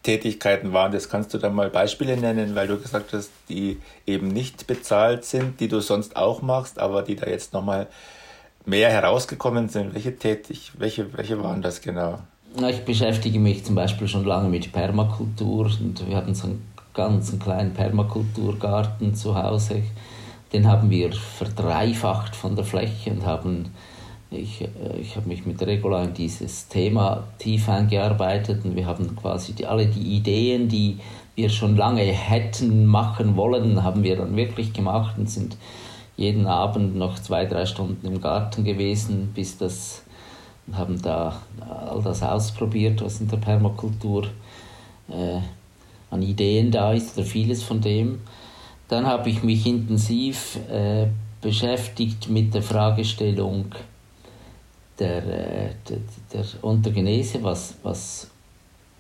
Tätigkeiten 0.03 0.73
waren 0.73 0.91
das? 0.91 1.09
Kannst 1.09 1.33
du 1.33 1.37
da 1.37 1.49
mal 1.49 1.69
Beispiele 1.69 2.17
nennen, 2.17 2.55
weil 2.55 2.67
du 2.67 2.79
gesagt 2.79 3.13
hast, 3.13 3.29
die 3.49 3.79
eben 4.07 4.29
nicht 4.29 4.67
bezahlt 4.67 5.25
sind, 5.25 5.59
die 5.59 5.67
du 5.67 5.79
sonst 5.79 6.15
auch 6.15 6.41
machst, 6.41 6.79
aber 6.79 7.03
die 7.03 7.15
da 7.15 7.27
jetzt 7.27 7.53
nochmal 7.53 7.87
mehr 8.65 8.89
herausgekommen 8.89 9.69
sind? 9.69 9.93
Welche, 9.93 10.17
tätig, 10.17 10.71
welche, 10.77 11.15
welche 11.15 11.41
waren 11.43 11.61
das 11.61 11.81
genau? 11.81 12.19
Ich 12.69 12.83
beschäftige 12.83 13.39
mich 13.39 13.63
zum 13.63 13.75
Beispiel 13.75 14.07
schon 14.07 14.25
lange 14.25 14.49
mit 14.49 14.71
Permakultur 14.71 15.65
und 15.79 16.07
wir 16.07 16.17
haben 16.17 16.33
so 16.35 16.47
einen 16.47 16.67
ganz 16.93 17.37
kleinen 17.39 17.73
Permakulturgarten 17.73 19.15
zu 19.15 19.35
Hause. 19.35 19.83
Den 20.51 20.67
haben 20.67 20.89
wir 20.89 21.13
verdreifacht 21.13 22.35
von 22.35 22.55
der 22.55 22.65
Fläche 22.65 23.11
und 23.11 23.25
haben 23.25 23.73
ich, 24.31 24.61
äh, 24.61 24.99
ich 24.99 25.15
habe 25.15 25.27
mich 25.27 25.45
mit 25.45 25.61
Regula 25.61 26.03
in 26.03 26.13
dieses 26.13 26.67
Thema 26.67 27.25
tief 27.37 27.69
eingearbeitet 27.69 28.63
und 28.65 28.75
wir 28.75 28.87
haben 28.87 29.15
quasi 29.15 29.53
die, 29.53 29.65
alle 29.65 29.85
die 29.85 30.15
Ideen, 30.15 30.67
die 30.67 30.97
wir 31.35 31.49
schon 31.49 31.75
lange 31.75 32.03
hätten 32.03 32.85
machen 32.85 33.35
wollen, 33.35 33.83
haben 33.83 34.03
wir 34.03 34.15
dann 34.17 34.35
wirklich 34.35 34.73
gemacht 34.73 35.17
und 35.17 35.29
sind 35.29 35.57
jeden 36.17 36.45
Abend 36.47 36.95
noch 36.95 37.19
zwei, 37.19 37.45
drei 37.45 37.65
Stunden 37.65 38.05
im 38.05 38.21
Garten 38.21 38.63
gewesen, 38.63 39.31
bis 39.33 39.57
das 39.57 40.03
haben 40.73 41.01
da 41.01 41.41
all 41.59 42.01
das 42.01 42.21
ausprobiert, 42.21 43.01
was 43.01 43.19
in 43.19 43.27
der 43.27 43.37
Permakultur 43.37 44.27
äh, 45.09 45.39
an 46.09 46.21
Ideen 46.21 46.71
da 46.71 46.93
ist 46.93 47.17
oder 47.17 47.25
vieles 47.25 47.63
von 47.63 47.81
dem. 47.81 48.19
Dann 48.87 49.05
habe 49.05 49.29
ich 49.29 49.41
mich 49.41 49.65
intensiv 49.65 50.59
äh, 50.69 51.07
beschäftigt 51.41 52.29
mit 52.29 52.53
der 52.53 52.61
Fragestellung 52.61 53.73
der, 55.01 55.17
äh, 55.17 55.69
der, 55.89 55.97
der 56.31 56.45
Ontogenese, 56.61 57.43
was, 57.43 57.75
was, 57.83 58.27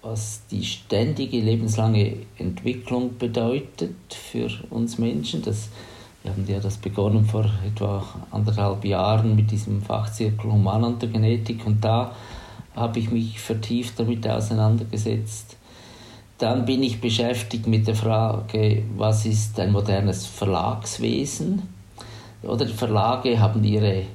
was 0.01 0.41
die 0.49 0.63
ständige 0.63 1.39
lebenslange 1.39 2.17
Entwicklung 2.37 3.17
bedeutet 3.17 3.95
für 4.09 4.49
uns 4.71 4.97
Menschen. 4.97 5.43
Das, 5.43 5.69
wir 6.23 6.31
haben 6.31 6.45
ja 6.47 6.59
das 6.59 6.77
begonnen 6.77 7.25
vor 7.25 7.45
etwa 7.65 8.03
anderthalb 8.31 8.83
Jahren 8.83 9.35
mit 9.35 9.51
diesem 9.51 9.81
Fachzirkel 9.81 10.51
Humanontogenetik 10.51 11.65
und 11.65 11.83
da 11.83 12.15
habe 12.75 12.99
ich 12.99 13.11
mich 13.11 13.39
vertieft 13.39 13.99
damit 13.99 14.27
auseinandergesetzt. 14.27 15.57
Dann 16.37 16.65
bin 16.65 16.81
ich 16.81 16.99
beschäftigt 16.99 17.67
mit 17.67 17.85
der 17.85 17.93
Frage, 17.93 18.83
was 18.97 19.27
ist 19.27 19.59
ein 19.59 19.71
modernes 19.71 20.25
Verlagswesen? 20.25 21.61
Oder 22.41 22.65
Verlage 22.65 23.39
haben 23.39 23.63
ihre 23.63 24.05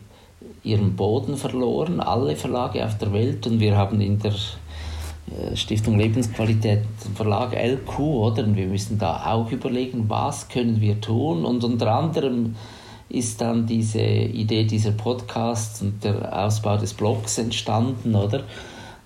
ihren 0.66 0.96
Boden 0.96 1.36
verloren, 1.36 2.00
alle 2.00 2.36
Verlage 2.36 2.84
auf 2.84 2.98
der 2.98 3.12
Welt. 3.12 3.46
Und 3.46 3.60
wir 3.60 3.76
haben 3.76 4.00
in 4.00 4.18
der 4.18 4.32
äh, 4.32 5.56
Stiftung 5.56 5.98
Lebensqualität 5.98 6.82
Verlag 7.14 7.54
LQ, 7.54 7.98
oder? 7.98 8.44
Und 8.44 8.56
wir 8.56 8.66
müssen 8.66 8.98
da 8.98 9.26
auch 9.26 9.50
überlegen, 9.50 10.08
was 10.08 10.48
können 10.48 10.80
wir 10.80 11.00
tun. 11.00 11.44
Und 11.44 11.64
unter 11.64 11.92
anderem 11.92 12.56
ist 13.08 13.40
dann 13.40 13.66
diese 13.66 14.00
Idee 14.02 14.64
dieser 14.64 14.90
Podcasts 14.90 15.80
und 15.80 16.02
der 16.02 16.44
Ausbau 16.44 16.76
des 16.76 16.92
Blogs 16.92 17.38
entstanden, 17.38 18.14
oder? 18.14 18.42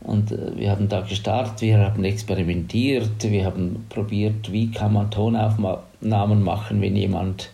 Und 0.00 0.32
äh, 0.32 0.56
wir 0.56 0.70
haben 0.70 0.88
da 0.88 1.02
gestartet, 1.02 1.60
wir 1.60 1.78
haben 1.78 2.04
experimentiert, 2.04 3.22
wir 3.22 3.44
haben 3.44 3.84
probiert, 3.88 4.50
wie 4.50 4.70
kann 4.70 4.94
man 4.94 5.10
Tonaufnahmen 5.10 6.42
machen, 6.42 6.80
wenn 6.80 6.96
jemand 6.96 7.50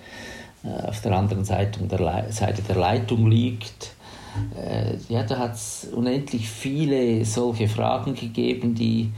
äh, 0.65 0.87
auf 0.87 1.01
der 1.03 1.13
anderen 1.13 1.45
Seite 1.45 1.81
der, 1.83 2.77
Leitung 2.77 3.27
liegt 3.29 3.96
ja, 5.09 5.23
da 5.23 5.39
hat 5.39 5.55
es 5.55 5.89
unendlich 5.93 6.49
viele 6.49 7.25
solche 7.25 7.69
Fragen 7.69 8.15
gegeben, 8.15 8.75
die, 8.75 9.13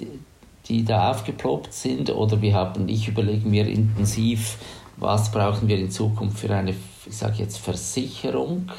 die, 0.00 0.08
die 0.68 0.84
da 0.84 1.10
aufgeploppt 1.10 1.72
sind. 1.72 2.10
Oder 2.10 2.40
wir 2.40 2.54
haben, 2.54 2.88
ich 2.88 3.08
überlege 3.08 3.48
mir 3.48 3.66
intensiv, 3.66 4.58
was 4.96 5.30
brauchen 5.30 5.68
wir 5.68 5.78
in 5.78 5.90
Zukunft 5.90 6.38
für 6.38 6.54
eine, 6.54 6.70
ich 6.70 7.16
sage 7.16 7.38
jetzt 7.38 7.58
Versicherung. 7.58 8.70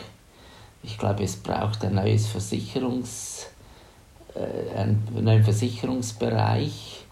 Ich 0.84 0.98
glaube, 0.98 1.24
es 1.24 1.36
braucht 1.36 1.84
ein 1.84 1.96
neues 1.96 2.27
Versicherungs, 2.27 3.48
äh, 4.36 4.77
einen 4.77 5.04
neuen 5.22 5.44
Versicherungsbereich. 5.44 7.07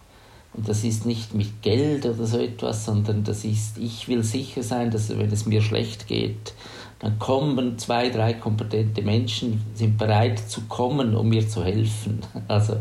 Und 0.56 0.70
das 0.70 0.84
ist 0.84 1.06
nicht 1.06 1.34
mit 1.34 1.62
Geld 1.62 2.06
oder 2.06 2.26
so 2.26 2.40
etwas, 2.40 2.86
sondern 2.86 3.24
das 3.24 3.44
ist, 3.44 3.78
ich 3.78 4.08
will 4.08 4.24
sicher 4.24 4.64
sein, 4.64 4.90
dass 4.90 5.10
wenn 5.10 5.32
es 5.32 5.46
mir 5.46 5.62
schlecht 5.62 6.08
geht, 6.08 6.54
dann 7.00 7.20
kommen 7.20 7.78
zwei, 7.78 8.10
drei 8.10 8.34
kompetente 8.34 9.02
Menschen, 9.02 9.62
sind 9.74 9.98
bereit 9.98 10.40
zu 10.40 10.62
kommen, 10.62 11.14
um 11.16 11.30
mir 11.30 11.48
zu 11.48 11.64
helfen. 11.64 12.20
Also 12.48 12.78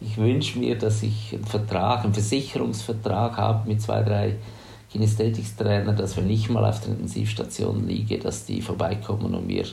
ich 0.00 0.16
wünsche 0.18 0.58
mir, 0.58 0.78
dass 0.78 1.02
ich 1.02 1.32
einen 1.34 1.44
Vertrag, 1.44 2.04
einen 2.04 2.14
Versicherungsvertrag 2.14 3.36
habe 3.36 3.68
mit 3.68 3.80
zwei, 3.80 4.02
drei 4.02 4.36
Kinesthetikstrainern, 4.92 5.96
dass 5.96 6.16
wenn 6.16 6.30
ich 6.30 6.48
mal 6.48 6.64
auf 6.64 6.80
der 6.80 6.90
Intensivstation 6.90 7.88
liege, 7.88 8.18
dass 8.18 8.44
die 8.44 8.62
vorbeikommen 8.62 9.34
und 9.34 9.46
mir 9.46 9.64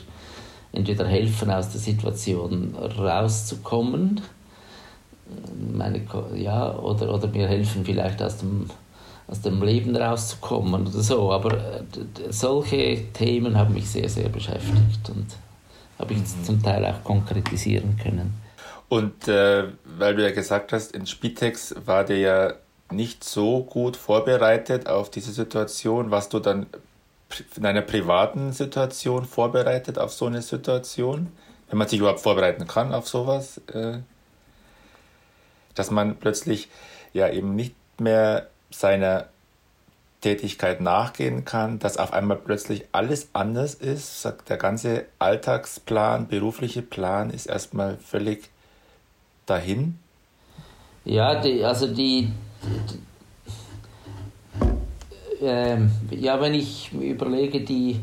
entweder 0.72 1.06
helfen, 1.06 1.50
aus 1.50 1.70
der 1.70 1.80
Situation 1.80 2.74
rauszukommen, 2.74 4.22
meine, 5.72 6.02
ja, 6.34 6.76
oder, 6.76 7.12
oder 7.12 7.28
mir 7.28 7.48
helfen 7.48 7.84
vielleicht 7.84 8.22
aus 8.22 8.38
dem 8.38 8.68
aus 9.26 9.40
dem 9.40 9.62
Leben 9.62 9.96
rauszukommen 9.96 10.86
oder 10.86 11.02
so. 11.02 11.32
Aber 11.32 11.54
äh, 11.54 11.82
solche 12.30 13.12
Themen 13.12 13.56
haben 13.56 13.74
mich 13.74 13.88
sehr, 13.88 14.08
sehr 14.08 14.28
beschäftigt 14.28 15.08
und 15.08 15.26
habe 15.98 16.12
ich 16.14 16.20
mhm. 16.20 16.44
zum 16.44 16.62
Teil 16.62 16.84
auch 16.84 17.02
konkretisieren 17.04 17.98
können. 18.02 18.34
Und 18.88 19.28
äh, 19.28 19.64
weil 19.84 20.14
du 20.14 20.22
ja 20.22 20.30
gesagt 20.30 20.72
hast, 20.72 20.92
in 20.92 21.06
Spitex 21.06 21.74
war 21.84 22.04
der 22.04 22.18
ja 22.18 22.52
nicht 22.90 23.24
so 23.24 23.64
gut 23.64 23.96
vorbereitet 23.96 24.88
auf 24.88 25.10
diese 25.10 25.32
Situation. 25.32 26.10
Warst 26.10 26.32
du 26.34 26.38
dann 26.38 26.66
in 27.56 27.66
einer 27.66 27.80
privaten 27.80 28.52
Situation 28.52 29.24
vorbereitet 29.24 29.98
auf 29.98 30.12
so 30.12 30.26
eine 30.26 30.42
Situation? 30.42 31.28
Wenn 31.68 31.78
man 31.78 31.88
sich 31.88 31.98
überhaupt 31.98 32.20
vorbereiten 32.20 32.66
kann 32.66 32.92
auf 32.92 33.08
sowas? 33.08 33.60
Äh, 33.72 33.98
dass 35.74 35.90
man 35.90 36.16
plötzlich 36.16 36.68
ja 37.12 37.28
eben 37.28 37.54
nicht 37.54 37.74
mehr 37.98 38.48
seiner 38.70 39.28
Tätigkeit 40.20 40.80
nachgehen 40.80 41.44
kann, 41.44 41.78
dass 41.78 41.98
auf 41.98 42.12
einmal 42.12 42.38
plötzlich 42.38 42.86
alles 42.92 43.28
anders 43.34 43.74
ist. 43.74 44.26
Der 44.48 44.56
ganze 44.56 45.04
Alltagsplan, 45.18 46.28
berufliche 46.28 46.80
Plan 46.82 47.30
ist 47.30 47.46
erstmal 47.46 47.98
völlig 47.98 48.48
dahin. 49.46 49.98
Ja, 51.04 51.40
die, 51.40 51.62
also 51.62 51.86
die, 51.86 52.30
die 55.40 55.44
äh, 55.44 55.78
ja, 56.10 56.40
wenn 56.40 56.54
ich 56.54 56.90
überlege, 56.92 57.60
die 57.60 58.00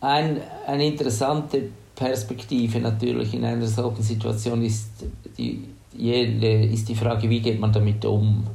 ein, 0.00 0.42
eine 0.66 0.86
interessante 0.86 1.70
Perspektive 1.94 2.78
natürlich 2.80 3.32
in 3.32 3.44
einer 3.44 3.66
solchen 3.66 4.02
Situation 4.02 4.62
ist 4.62 4.90
die, 5.38 5.64
ist 5.98 6.88
die 6.88 6.94
Frage, 6.94 7.28
wie 7.30 7.40
geht 7.40 7.60
man 7.60 7.72
damit 7.72 8.04
um? 8.04 8.46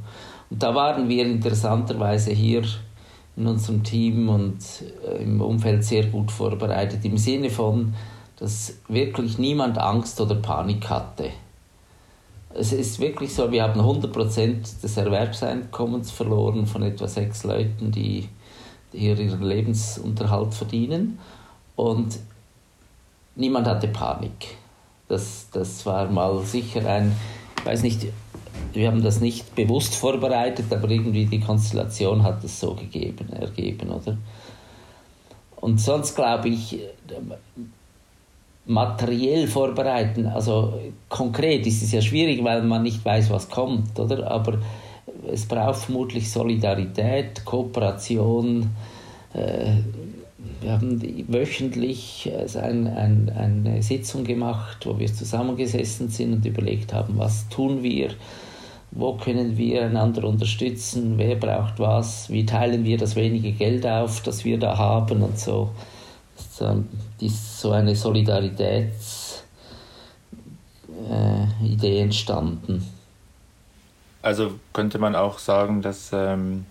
Und 0.50 0.62
da 0.62 0.74
waren 0.74 1.08
wir 1.08 1.24
interessanterweise 1.24 2.32
hier 2.32 2.62
in 3.36 3.46
unserem 3.46 3.82
Team 3.82 4.28
und 4.28 4.58
äh, 5.06 5.22
im 5.22 5.40
Umfeld 5.40 5.84
sehr 5.84 6.06
gut 6.06 6.30
vorbereitet, 6.30 7.04
im 7.04 7.16
Sinne 7.16 7.50
von, 7.50 7.94
dass 8.36 8.78
wirklich 8.88 9.38
niemand 9.38 9.78
Angst 9.78 10.20
oder 10.20 10.34
Panik 10.34 10.90
hatte. 10.90 11.30
Es 12.54 12.72
ist 12.72 13.00
wirklich 13.00 13.34
so, 13.34 13.50
wir 13.50 13.62
haben 13.62 13.80
100% 13.80 14.82
des 14.82 14.96
Erwerbseinkommens 14.96 16.10
verloren 16.10 16.66
von 16.66 16.82
etwa 16.82 17.08
sechs 17.08 17.44
Leuten, 17.44 17.90
die 17.90 18.28
hier 18.92 19.18
ihren 19.18 19.42
Lebensunterhalt 19.42 20.52
verdienen. 20.52 21.18
Und 21.76 22.18
niemand 23.36 23.66
hatte 23.66 23.88
Panik. 23.88 24.58
Das, 25.12 25.48
das 25.52 25.84
war 25.84 26.10
mal 26.10 26.42
sicher 26.42 26.86
ein, 26.88 27.14
ich 27.58 27.66
weiß 27.66 27.82
nicht, 27.82 28.06
wir 28.72 28.88
haben 28.88 29.02
das 29.02 29.20
nicht 29.20 29.54
bewusst 29.54 29.94
vorbereitet, 29.94 30.72
aber 30.72 30.88
irgendwie 30.88 31.26
die 31.26 31.40
Konstellation 31.40 32.22
hat 32.22 32.42
es 32.42 32.58
so 32.58 32.74
gegeben, 32.74 33.30
ergeben, 33.30 33.90
oder? 33.90 34.16
Und 35.56 35.80
sonst 35.80 36.14
glaube 36.14 36.48
ich, 36.48 36.80
materiell 38.64 39.46
vorbereiten, 39.48 40.26
also 40.26 40.80
konkret 41.10 41.66
ist 41.66 41.82
es 41.82 41.92
ja 41.92 42.00
schwierig, 42.00 42.42
weil 42.42 42.62
man 42.62 42.82
nicht 42.82 43.04
weiß, 43.04 43.28
was 43.28 43.50
kommt, 43.50 43.98
oder? 44.00 44.30
Aber 44.30 44.58
es 45.30 45.44
braucht 45.44 45.80
vermutlich 45.80 46.30
Solidarität, 46.30 47.44
Kooperation, 47.44 48.70
äh, 49.34 49.74
wir 50.62 50.72
haben 50.72 51.00
wöchentlich 51.28 52.30
also 52.36 52.60
ein, 52.60 52.86
ein, 52.86 53.32
eine 53.36 53.82
Sitzung 53.82 54.24
gemacht, 54.24 54.86
wo 54.86 54.98
wir 54.98 55.12
zusammengesessen 55.12 56.08
sind 56.08 56.32
und 56.32 56.46
überlegt 56.46 56.92
haben, 56.92 57.18
was 57.18 57.48
tun 57.48 57.82
wir, 57.82 58.10
wo 58.90 59.14
können 59.14 59.56
wir 59.56 59.84
einander 59.84 60.24
unterstützen, 60.24 61.14
wer 61.16 61.36
braucht 61.36 61.78
was, 61.78 62.30
wie 62.30 62.46
teilen 62.46 62.84
wir 62.84 62.98
das 62.98 63.16
wenige 63.16 63.52
Geld 63.52 63.86
auf, 63.86 64.22
das 64.22 64.44
wir 64.44 64.58
da 64.58 64.76
haben 64.76 65.22
und 65.22 65.38
so. 65.38 65.70
Das 66.58 66.76
ist 67.20 67.60
so 67.60 67.70
eine 67.72 67.96
Solidaritätsidee 67.96 69.48
äh, 71.82 72.02
entstanden. 72.02 72.86
Also 74.22 74.52
könnte 74.72 74.98
man 74.98 75.16
auch 75.16 75.38
sagen, 75.38 75.82
dass 75.82 76.10
ähm, 76.12 76.64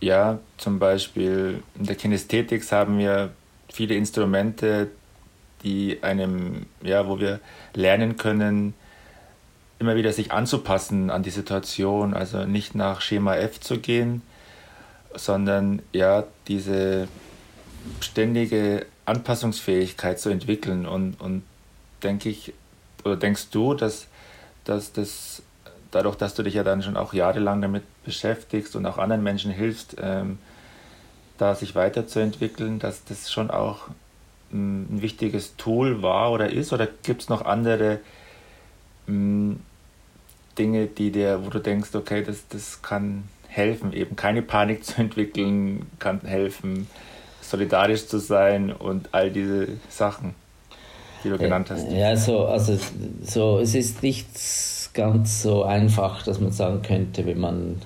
ja 0.00 0.38
zum 0.56 0.78
Beispiel 0.78 1.62
in 1.78 1.86
der 1.86 1.96
Kinästhetik 1.96 2.70
haben 2.70 2.98
wir 2.98 3.30
viele 3.72 3.94
Instrumente, 3.94 4.88
die 5.62 6.02
einem, 6.02 6.66
ja, 6.82 7.08
wo 7.08 7.18
wir 7.18 7.40
lernen 7.74 8.16
können, 8.16 8.74
immer 9.78 9.96
wieder 9.96 10.12
sich 10.12 10.32
anzupassen 10.32 11.10
an 11.10 11.22
die 11.22 11.30
Situation, 11.30 12.14
also 12.14 12.44
nicht 12.44 12.74
nach 12.74 13.00
Schema 13.00 13.36
F 13.36 13.60
zu 13.60 13.78
gehen, 13.78 14.22
sondern 15.14 15.82
ja, 15.92 16.24
diese 16.48 17.08
ständige 18.00 18.86
Anpassungsfähigkeit 19.04 20.20
zu 20.20 20.30
entwickeln. 20.30 20.86
Und, 20.86 21.20
und 21.20 21.42
denke 22.02 22.28
ich, 22.28 22.52
oder 23.04 23.16
denkst 23.16 23.50
du, 23.50 23.74
dass, 23.74 24.08
dass 24.64 24.92
das 24.92 25.42
dadurch, 25.90 26.16
dass 26.16 26.34
du 26.34 26.42
dich 26.42 26.54
ja 26.54 26.64
dann 26.64 26.82
schon 26.82 26.96
auch 26.96 27.12
jahrelang 27.12 27.62
damit 27.62 27.82
beschäftigst 28.04 28.76
und 28.76 28.86
auch 28.86 28.98
anderen 28.98 29.22
Menschen 29.22 29.50
hilfst, 29.50 29.96
ähm, 30.00 30.38
da 31.38 31.54
sich 31.54 31.74
weiterzuentwickeln, 31.74 32.78
dass 32.78 33.04
das 33.04 33.30
schon 33.32 33.50
auch 33.50 33.88
ein, 34.52 34.96
ein 34.96 35.02
wichtiges 35.02 35.56
Tool 35.56 36.02
war 36.02 36.32
oder 36.32 36.50
ist? 36.50 36.72
Oder 36.72 36.88
gibt 37.02 37.22
es 37.22 37.28
noch 37.28 37.44
andere 37.44 38.00
mh, 39.06 39.56
Dinge, 40.58 40.86
die 40.86 41.10
dir, 41.10 41.44
wo 41.44 41.50
du 41.50 41.60
denkst, 41.60 41.94
okay, 41.94 42.22
das, 42.22 42.48
das 42.48 42.82
kann 42.82 43.24
helfen, 43.48 43.92
eben 43.92 44.16
keine 44.16 44.42
Panik 44.42 44.84
zu 44.84 45.00
entwickeln, 45.00 45.86
kann 45.98 46.20
helfen, 46.22 46.88
solidarisch 47.40 48.06
zu 48.06 48.18
sein 48.18 48.72
und 48.72 49.14
all 49.14 49.30
diese 49.30 49.68
Sachen, 49.88 50.34
die 51.24 51.28
du 51.28 51.36
äh, 51.36 51.38
genannt 51.38 51.70
hast. 51.70 51.90
Ja, 51.90 52.16
so, 52.16 52.46
also 52.46 52.78
so, 53.22 53.60
es 53.60 53.74
ist 53.74 54.02
nichts 54.02 54.87
ganz 54.98 55.42
so 55.42 55.62
einfach, 55.62 56.24
dass 56.24 56.40
man 56.40 56.50
sagen 56.50 56.82
könnte, 56.82 57.24
wenn 57.24 57.38
man 57.38 57.76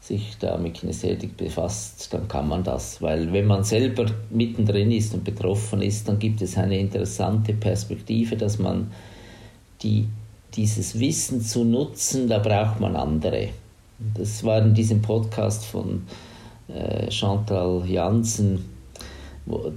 sich 0.00 0.38
da 0.38 0.56
mit 0.56 0.72
Kinästhetik 0.72 1.36
befasst, 1.36 2.14
dann 2.14 2.26
kann 2.26 2.48
man 2.48 2.64
das. 2.64 3.02
Weil 3.02 3.34
wenn 3.34 3.46
man 3.46 3.64
selber 3.64 4.06
mittendrin 4.30 4.90
ist 4.90 5.12
und 5.12 5.24
betroffen 5.24 5.82
ist, 5.82 6.08
dann 6.08 6.18
gibt 6.18 6.40
es 6.40 6.56
eine 6.56 6.78
interessante 6.78 7.52
Perspektive, 7.52 8.38
dass 8.38 8.58
man 8.58 8.90
die 9.82 10.08
dieses 10.54 10.98
Wissen 10.98 11.42
zu 11.42 11.64
nutzen, 11.64 12.26
da 12.28 12.38
braucht 12.38 12.80
man 12.80 12.96
andere. 12.96 13.50
Das 14.14 14.42
war 14.42 14.62
in 14.62 14.72
diesem 14.72 15.02
Podcast 15.02 15.66
von 15.66 16.04
äh, 16.68 17.10
Chantal 17.10 17.82
Janssen, 17.86 18.64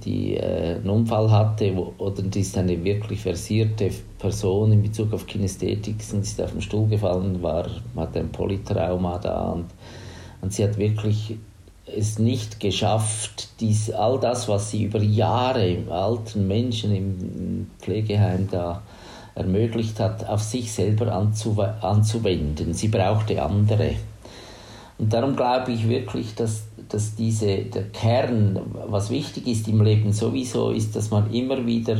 die 0.04 0.36
äh, 0.36 0.76
einen 0.76 0.90
Unfall 0.90 1.30
hatte, 1.30 1.72
oder 1.98 2.22
die 2.22 2.40
ist 2.40 2.56
eine 2.58 2.82
wirklich 2.84 3.20
versierte 3.20 3.90
Person 4.18 4.72
in 4.72 4.82
Bezug 4.82 5.12
auf 5.12 5.26
Kinästhetik, 5.26 6.02
sie 6.02 6.18
ist 6.18 6.40
auf 6.40 6.52
den 6.52 6.60
Stuhl 6.60 6.88
gefallen, 6.88 7.42
war, 7.42 7.66
hatte 7.96 8.20
ein 8.20 8.30
Polytrauma 8.30 9.18
da 9.18 9.50
und, 9.50 9.66
und 10.40 10.52
sie 10.52 10.64
hat 10.64 10.76
wirklich 10.78 11.36
es 11.86 12.18
nicht 12.18 12.60
geschafft, 12.60 13.48
dies, 13.60 13.90
all 13.90 14.18
das, 14.20 14.48
was 14.48 14.70
sie 14.70 14.84
über 14.84 15.02
Jahre 15.02 15.68
im 15.68 15.90
alten 15.90 16.46
Menschen 16.46 16.94
im 16.94 17.70
Pflegeheim 17.80 18.48
da 18.50 18.82
ermöglicht 19.34 19.98
hat, 19.98 20.28
auf 20.28 20.42
sich 20.42 20.72
selber 20.72 21.12
anzuwenden. 21.12 22.74
Sie 22.74 22.88
brauchte 22.88 23.42
andere. 23.42 23.94
Und 24.98 25.12
darum 25.12 25.34
glaube 25.34 25.72
ich 25.72 25.88
wirklich, 25.88 26.34
dass, 26.34 26.64
dass 26.92 27.14
diese, 27.14 27.58
der 27.58 27.84
Kern, 27.88 28.60
was 28.86 29.10
wichtig 29.10 29.46
ist 29.46 29.68
im 29.68 29.82
Leben 29.82 30.12
sowieso, 30.12 30.70
ist, 30.70 30.94
dass 30.94 31.10
man 31.10 31.32
immer 31.32 31.64
wieder 31.66 31.96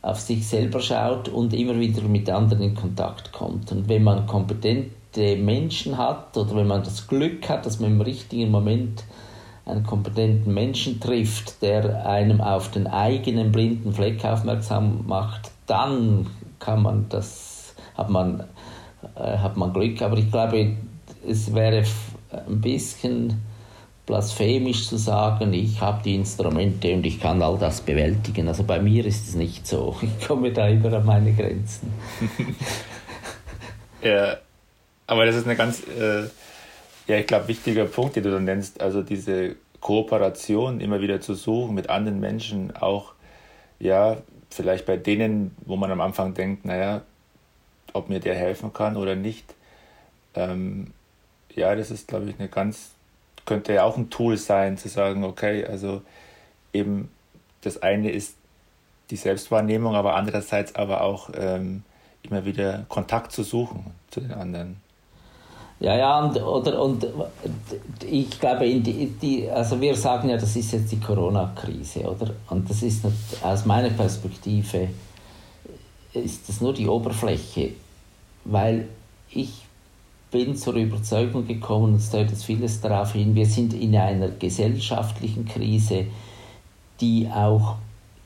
auf 0.00 0.20
sich 0.20 0.46
selber 0.46 0.80
schaut 0.80 1.28
und 1.28 1.54
immer 1.54 1.78
wieder 1.78 2.02
mit 2.02 2.28
anderen 2.30 2.62
in 2.62 2.74
Kontakt 2.74 3.32
kommt. 3.32 3.72
Und 3.72 3.88
wenn 3.88 4.02
man 4.02 4.26
kompetente 4.26 5.36
Menschen 5.36 5.96
hat 5.96 6.36
oder 6.36 6.56
wenn 6.56 6.66
man 6.66 6.82
das 6.82 7.06
Glück 7.06 7.48
hat, 7.48 7.64
dass 7.66 7.80
man 7.80 7.92
im 7.92 8.00
richtigen 8.00 8.50
Moment 8.50 9.04
einen 9.66 9.84
kompetenten 9.84 10.52
Menschen 10.52 11.00
trifft, 11.00 11.62
der 11.62 12.06
einem 12.06 12.40
auf 12.40 12.70
den 12.70 12.86
eigenen 12.86 13.50
blinden 13.50 13.92
Fleck 13.92 14.24
aufmerksam 14.24 15.06
macht, 15.06 15.50
dann 15.66 16.26
kann 16.58 16.82
man 16.82 17.06
das, 17.08 17.74
hat 17.96 18.10
man, 18.10 18.44
äh, 19.16 19.38
hat 19.38 19.56
man 19.56 19.72
Glück. 19.72 20.02
Aber 20.02 20.18
ich 20.18 20.30
glaube, 20.30 20.76
es 21.26 21.54
wäre 21.54 21.84
ein 22.46 22.60
bisschen 22.60 23.40
blasphemisch 24.06 24.88
zu 24.88 24.96
sagen, 24.96 25.52
ich 25.52 25.80
habe 25.80 26.02
die 26.02 26.14
Instrumente 26.14 26.92
und 26.92 27.06
ich 27.06 27.20
kann 27.20 27.42
all 27.42 27.58
das 27.58 27.80
bewältigen. 27.80 28.48
Also 28.48 28.64
bei 28.64 28.78
mir 28.78 29.04
ist 29.06 29.28
es 29.28 29.34
nicht 29.34 29.66
so. 29.66 29.96
Ich 30.02 30.26
komme 30.26 30.52
da 30.52 30.68
immer 30.68 30.92
an 30.92 31.06
meine 31.06 31.32
Grenzen. 31.32 31.92
ja, 34.02 34.36
aber 35.06 35.26
das 35.26 35.36
ist 35.36 35.46
eine 35.46 35.56
ganz, 35.56 35.82
äh, 35.88 36.24
ja, 37.06 37.18
ich 37.18 37.26
glaube, 37.26 37.48
wichtiger 37.48 37.86
Punkt, 37.86 38.16
den 38.16 38.24
du 38.24 38.30
da 38.30 38.40
nennst. 38.40 38.80
Also 38.80 39.02
diese 39.02 39.56
Kooperation 39.80 40.80
immer 40.80 41.00
wieder 41.00 41.20
zu 41.20 41.34
suchen 41.34 41.74
mit 41.74 41.90
anderen 41.90 42.20
Menschen, 42.20 42.74
auch 42.76 43.12
ja, 43.78 44.16
vielleicht 44.50 44.86
bei 44.86 44.96
denen, 44.96 45.54
wo 45.66 45.76
man 45.76 45.90
am 45.90 46.00
Anfang 46.00 46.32
denkt, 46.34 46.64
naja, 46.64 47.02
ob 47.92 48.08
mir 48.08 48.20
der 48.20 48.34
helfen 48.34 48.72
kann 48.72 48.96
oder 48.96 49.14
nicht. 49.14 49.54
Ähm, 50.34 50.92
ja, 51.54 51.74
das 51.74 51.90
ist, 51.90 52.08
glaube 52.08 52.30
ich, 52.30 52.38
eine 52.38 52.48
ganz, 52.48 52.93
könnte 53.44 53.74
ja 53.74 53.84
auch 53.84 53.96
ein 53.96 54.10
Tool 54.10 54.36
sein, 54.36 54.76
zu 54.76 54.88
sagen, 54.88 55.24
okay, 55.24 55.64
also 55.64 56.02
eben 56.72 57.10
das 57.62 57.82
eine 57.82 58.10
ist 58.10 58.36
die 59.10 59.16
Selbstwahrnehmung, 59.16 59.94
aber 59.94 60.16
andererseits 60.16 60.74
aber 60.74 61.02
auch 61.02 61.30
ähm, 61.34 61.82
immer 62.22 62.44
wieder 62.44 62.84
Kontakt 62.88 63.32
zu 63.32 63.42
suchen 63.42 63.86
zu 64.10 64.20
den 64.20 64.32
anderen. 64.32 64.76
Ja, 65.80 65.96
ja, 65.96 66.20
und, 66.20 66.36
oder, 66.40 66.80
und 66.82 67.06
ich 68.08 68.40
glaube, 68.40 68.64
die, 68.64 69.06
die, 69.06 69.50
also 69.50 69.80
wir 69.80 69.94
sagen 69.96 70.28
ja, 70.28 70.36
das 70.36 70.54
ist 70.56 70.72
jetzt 70.72 70.90
die 70.92 71.00
Corona-Krise, 71.00 72.00
oder? 72.00 72.30
Und 72.48 72.70
das 72.70 72.82
ist 72.82 73.04
aus 73.42 73.66
meiner 73.66 73.90
Perspektive 73.90 74.88
ist 76.14 76.48
das 76.48 76.60
nur 76.60 76.72
die 76.72 76.86
Oberfläche, 76.86 77.72
weil 78.44 78.88
ich 79.30 79.63
bin 80.34 80.56
zur 80.56 80.74
Überzeugung 80.74 81.46
gekommen, 81.46 81.94
es 81.94 82.10
deutet 82.10 82.38
vieles 82.38 82.80
darauf 82.80 83.12
hin, 83.12 83.36
wir 83.36 83.46
sind 83.46 83.72
in 83.72 83.96
einer 83.96 84.30
gesellschaftlichen 84.30 85.44
Krise, 85.46 86.06
die 87.00 87.28
auch 87.32 87.76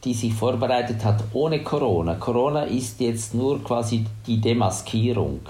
die 0.05 0.14
sich 0.14 0.33
vorbereitet 0.33 1.05
hat 1.05 1.23
ohne 1.35 1.62
Corona. 1.62 2.14
Corona 2.14 2.62
ist 2.62 2.99
jetzt 3.01 3.35
nur 3.35 3.62
quasi 3.62 4.07
die 4.27 4.40
Demaskierung 4.40 5.40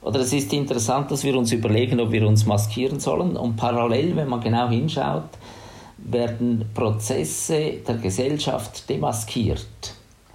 oder 0.00 0.20
es 0.20 0.32
ist 0.32 0.52
interessant, 0.52 1.10
dass 1.10 1.24
wir 1.24 1.36
uns 1.36 1.50
überlegen, 1.50 1.98
ob 1.98 2.12
wir 2.12 2.24
uns 2.28 2.46
maskieren 2.46 3.00
sollen. 3.00 3.36
Und 3.36 3.56
parallel, 3.56 4.14
wenn 4.14 4.28
man 4.28 4.42
genau 4.42 4.68
hinschaut, 4.68 5.24
werden 5.96 6.66
Prozesse 6.72 7.78
der 7.88 7.96
Gesellschaft 7.96 8.88
demaskiert. 8.88 9.66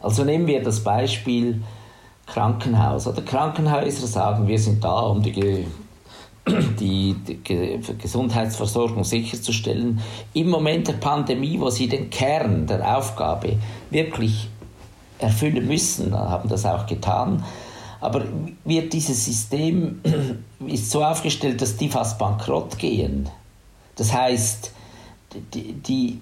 Also 0.02 0.26
nehmen 0.26 0.48
wir 0.48 0.62
das 0.64 0.84
Beispiel 0.84 1.62
Krankenhaus. 2.32 3.08
Oder 3.08 3.22
Krankenhäuser 3.22 4.08
sagen, 4.08 4.48
wir 4.48 4.60
sind 4.60 4.84
da, 4.84 5.00
um 5.02 5.22
die, 5.22 5.66
die, 6.80 7.14
die 7.14 7.98
Gesundheitsversorgung 7.98 9.04
sicherzustellen. 9.04 10.00
Im 10.34 10.50
Moment 10.50 10.88
der 10.88 10.94
Pandemie, 10.94 11.60
wo 11.60 11.70
sie 11.70 11.88
den 11.88 12.10
Kern 12.10 12.68
der 12.68 12.98
Aufgabe 12.98 13.58
wirklich 13.90 14.48
erfüllen 15.20 15.68
müssen, 15.68 16.18
haben 16.18 16.50
das 16.50 16.66
auch 16.66 16.86
getan, 16.86 17.44
aber 18.00 18.24
wird 18.64 18.94
dieses 18.94 19.26
System 19.26 20.02
ist 20.66 20.90
so 20.90 21.04
aufgestellt, 21.04 21.62
dass 21.62 21.76
die 21.76 21.90
fast 21.90 22.18
bankrott 22.18 22.78
gehen. 22.78 23.30
Das 23.96 24.14
heißt, 24.14 24.72
die, 25.54 25.74
die, 25.74 26.22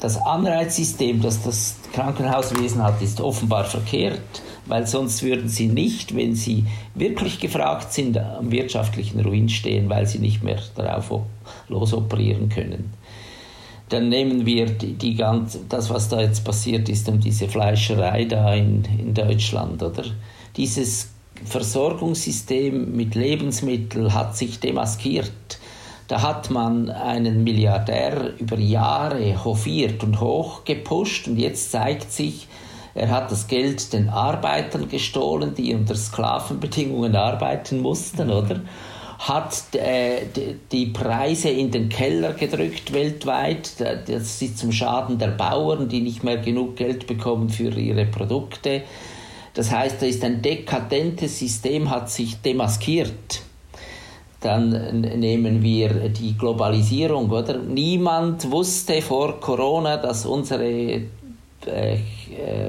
das 0.00 0.16
Anreizsystem, 0.22 1.20
das 1.20 1.42
das 1.42 1.76
Krankenhauswesen 1.92 2.82
hat, 2.82 3.02
ist 3.02 3.20
offenbar 3.20 3.64
verkehrt, 3.64 4.42
weil 4.68 4.86
sonst 4.86 5.22
würden 5.22 5.48
sie 5.48 5.66
nicht, 5.66 6.14
wenn 6.14 6.34
sie 6.34 6.64
wirklich 6.94 7.40
gefragt 7.40 7.92
sind, 7.92 8.18
am 8.18 8.50
wirtschaftlichen 8.50 9.20
Ruin 9.20 9.48
stehen, 9.48 9.88
weil 9.88 10.06
sie 10.06 10.18
nicht 10.18 10.42
mehr 10.42 10.60
darauf 10.74 11.10
losoperieren 11.68 12.48
können. 12.48 12.92
Dann 13.88 14.10
nehmen 14.10 14.44
wir 14.44 14.66
die, 14.66 14.92
die 14.92 15.14
ganz, 15.14 15.58
das, 15.68 15.88
was 15.88 16.08
da 16.08 16.20
jetzt 16.20 16.44
passiert 16.44 16.88
ist, 16.88 17.08
um 17.08 17.20
diese 17.20 17.48
Fleischerei 17.48 18.26
da 18.26 18.54
in, 18.54 18.84
in 18.98 19.14
Deutschland, 19.14 19.82
oder? 19.82 20.04
dieses 20.58 21.10
Versorgungssystem 21.44 22.94
mit 22.94 23.14
Lebensmitteln 23.14 24.12
hat 24.12 24.36
sich 24.36 24.58
demaskiert. 24.58 25.30
Da 26.08 26.22
hat 26.22 26.50
man 26.50 26.90
einen 26.90 27.44
Milliardär 27.44 28.38
über 28.38 28.58
Jahre 28.58 29.44
hofiert 29.44 30.02
und 30.02 30.20
hoch 30.20 30.64
gepusht 30.64 31.28
und 31.28 31.38
jetzt 31.38 31.70
zeigt 31.70 32.10
sich, 32.10 32.48
er 32.98 33.10
hat 33.10 33.30
das 33.30 33.46
Geld 33.46 33.92
den 33.92 34.08
Arbeitern 34.08 34.88
gestohlen, 34.88 35.54
die 35.54 35.72
unter 35.74 35.94
Sklavenbedingungen 35.94 37.14
arbeiten 37.14 37.80
mussten, 37.80 38.30
oder? 38.30 38.60
Hat 39.20 39.74
äh, 39.74 40.26
die 40.70 40.86
Preise 40.86 41.48
in 41.48 41.70
den 41.70 41.88
Keller 41.88 42.34
gedrückt 42.34 42.92
weltweit. 42.92 43.80
Das 43.80 44.42
ist 44.42 44.58
zum 44.58 44.72
Schaden 44.72 45.18
der 45.18 45.28
Bauern, 45.28 45.88
die 45.88 46.00
nicht 46.00 46.22
mehr 46.22 46.38
genug 46.38 46.76
Geld 46.76 47.06
bekommen 47.06 47.50
für 47.50 47.70
ihre 47.70 48.04
Produkte. 48.06 48.82
Das 49.54 49.72
heißt, 49.72 50.02
da 50.02 50.06
ist 50.06 50.24
ein 50.24 50.40
dekadentes 50.42 51.38
System, 51.38 51.90
hat 51.90 52.10
sich 52.10 52.36
demaskiert. 52.42 53.42
Dann 54.40 55.00
nehmen 55.00 55.62
wir 55.64 56.08
die 56.10 56.36
Globalisierung, 56.38 57.28
oder? 57.30 57.58
Niemand 57.58 58.48
wusste 58.52 59.02
vor 59.02 59.40
Corona, 59.40 59.96
dass 59.96 60.26
unsere 60.26 61.02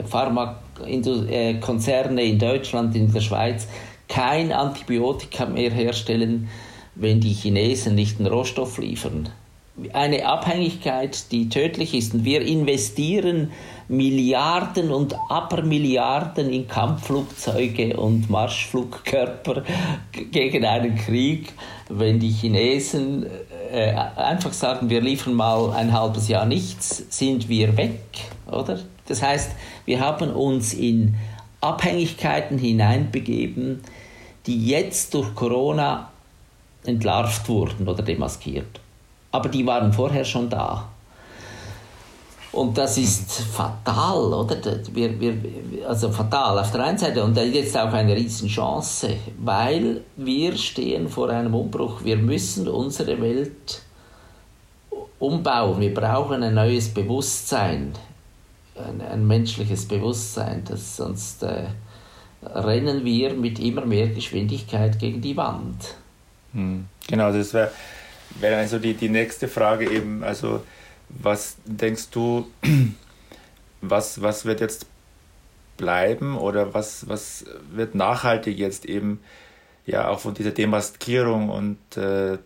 Pharmakonzerne 0.05 2.23
in 2.23 2.39
Deutschland, 2.39 2.95
in 2.95 3.11
der 3.11 3.21
Schweiz 3.21 3.67
kein 4.07 4.51
Antibiotika 4.51 5.45
mehr 5.45 5.71
herstellen, 5.71 6.49
wenn 6.95 7.19
die 7.19 7.33
Chinesen 7.33 7.95
nicht 7.95 8.19
den 8.19 8.27
Rohstoff 8.27 8.77
liefern. 8.77 9.29
Eine 9.93 10.25
Abhängigkeit, 10.25 11.31
die 11.31 11.49
tödlich 11.49 11.93
ist. 11.93 12.13
Und 12.13 12.25
wir 12.25 12.41
investieren 12.41 13.51
Milliarden 13.87 14.91
und 14.91 15.15
Abermilliarden 15.29 16.49
in 16.49 16.67
Kampfflugzeuge 16.67 17.97
und 17.97 18.29
Marschflugkörper 18.29 19.63
gegen 20.31 20.65
einen 20.65 20.95
Krieg, 20.95 21.53
wenn 21.89 22.19
die 22.19 22.29
Chinesen 22.29 23.25
äh, 23.71 23.91
einfach 23.91 24.53
sagen, 24.53 24.89
wir 24.89 25.01
liefern 25.01 25.33
mal 25.33 25.71
ein 25.71 25.91
halbes 25.91 26.27
Jahr 26.27 26.45
nichts, 26.45 27.03
sind 27.09 27.49
wir 27.49 27.77
weg, 27.77 27.99
oder? 28.51 28.79
Das 29.07 29.23
heißt, 29.23 29.51
wir 29.85 29.99
haben 29.99 30.31
uns 30.31 30.73
in 30.73 31.15
Abhängigkeiten 31.61 32.57
hineinbegeben, 32.57 33.81
die 34.45 34.67
jetzt 34.67 35.13
durch 35.15 35.33
Corona 35.35 36.11
entlarvt 36.85 37.49
wurden 37.49 37.87
oder 37.87 38.03
demaskiert. 38.03 38.79
Aber 39.31 39.49
die 39.49 39.65
waren 39.65 39.93
vorher 39.93 40.25
schon 40.25 40.49
da. 40.49 40.89
Und 42.51 42.77
das 42.77 42.97
ist 42.97 43.31
fatal, 43.31 44.33
oder? 44.33 44.57
Wir, 44.91 45.19
wir, 45.19 45.35
also 45.87 46.11
fatal 46.11 46.57
auf 46.57 46.71
der 46.71 46.83
einen 46.83 46.97
Seite 46.97 47.23
und 47.23 47.37
jetzt 47.37 47.77
auch 47.77 47.93
eine 47.93 48.15
Riesenchance, 48.15 49.17
weil 49.37 50.01
wir 50.15 50.57
stehen 50.57 51.07
vor 51.09 51.29
einem 51.29 51.53
Umbruch. 51.53 52.03
Wir 52.03 52.17
müssen 52.17 52.67
unsere 52.67 53.21
Welt 53.21 53.81
umbauen. 55.19 55.79
Wir 55.79 55.93
brauchen 55.93 56.41
ein 56.41 56.55
neues 56.55 56.89
Bewusstsein, 56.89 57.93
ein, 58.75 59.01
ein 59.01 59.27
menschliches 59.27 59.87
Bewusstsein, 59.87 60.63
das 60.67 60.97
sonst 60.97 61.43
äh, 61.43 61.65
rennen 62.43 63.05
wir 63.05 63.33
mit 63.35 63.59
immer 63.59 63.85
mehr 63.85 64.07
Geschwindigkeit 64.07 64.97
gegen 64.97 65.21
die 65.21 65.37
Wand. 65.37 65.95
Hm. 66.53 66.87
Genau, 67.07 67.31
das 67.31 67.53
wäre 67.53 67.69
wär 68.39 68.57
also 68.57 68.79
die, 68.79 68.93
die 68.93 69.09
nächste 69.09 69.47
Frage 69.47 69.89
eben, 69.89 70.23
also 70.23 70.63
was 71.09 71.57
denkst 71.65 72.09
du, 72.11 72.49
was, 73.81 74.21
was 74.21 74.45
wird 74.45 74.61
jetzt 74.61 74.85
bleiben 75.77 76.37
oder 76.37 76.73
was, 76.73 77.07
was 77.07 77.45
wird 77.71 77.95
nachhaltig 77.95 78.57
jetzt 78.57 78.85
eben 78.85 79.21
ja 79.85 80.09
auch 80.09 80.19
von 80.19 80.33
dieser 80.33 80.51
Demaskierung 80.51 81.49
und 81.49 81.97
äh, 81.97 82.37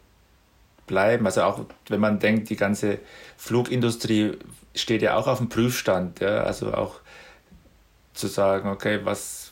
bleiben? 0.88 1.26
Also 1.26 1.44
auch 1.44 1.66
wenn 1.90 2.00
man 2.00 2.20
denkt, 2.20 2.50
die 2.50 2.56
ganze 2.56 3.00
Flugindustrie 3.38 4.38
steht 4.76 5.02
ja 5.02 5.16
auch 5.16 5.28
auf 5.28 5.40
dem 5.40 5.50
Prüfstand, 5.50 6.20
ja? 6.20 6.44
also 6.44 6.74
auch 6.74 7.00
zu 8.14 8.28
sagen, 8.28 8.70
okay, 8.70 9.00
was 9.04 9.52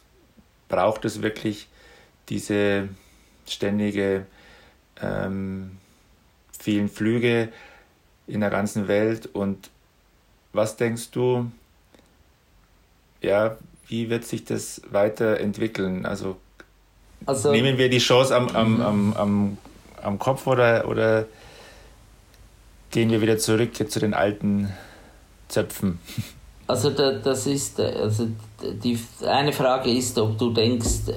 braucht 0.69 1.03
es 1.05 1.21
wirklich, 1.21 1.67
diese 2.29 2.87
ständige 3.47 4.25
ähm, 5.01 5.77
vielen 6.61 6.89
Flüge, 6.89 7.49
in 8.27 8.41
der 8.41 8.49
ganzen 8.49 8.87
Welt. 8.87 9.29
Und 9.33 9.69
was 10.53 10.77
denkst 10.77 11.11
du, 11.11 11.51
ja, 13.21 13.57
wie 13.87 14.09
wird 14.09 14.25
sich 14.25 14.45
das 14.45 14.81
weiterentwickeln? 14.89 16.05
Also, 16.05 16.37
also 17.25 17.51
nehmen 17.51 17.77
wir 17.77 17.89
die 17.89 17.99
Chance 17.99 18.35
am, 18.35 18.49
am, 18.49 18.75
mhm. 18.75 18.81
am, 18.81 19.13
am, 19.13 19.57
am 20.01 20.19
Kopf 20.19 20.47
oder, 20.47 20.87
oder 20.87 21.25
gehen 22.89 23.11
wir 23.11 23.21
wieder 23.21 23.37
zurück 23.37 23.75
zu 23.75 23.99
den 23.99 24.13
alten 24.13 24.71
Zöpfen? 25.47 25.99
Also 26.67 26.89
das 26.91 27.47
ist, 27.47 27.79
also 27.81 28.29
die 28.61 28.97
eine 29.27 29.51
Frage 29.51 29.91
ist, 29.91 30.17
ob 30.17 30.37
du 30.37 30.53
denkst, 30.53 31.11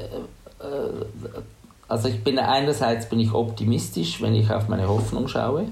also 1.94 2.08
ich 2.08 2.24
bin 2.24 2.40
einerseits 2.40 3.08
bin 3.08 3.20
ich 3.20 3.32
optimistisch, 3.32 4.20
wenn 4.20 4.34
ich 4.34 4.50
auf 4.50 4.66
meine 4.66 4.88
Hoffnung 4.88 5.28
schaue. 5.28 5.66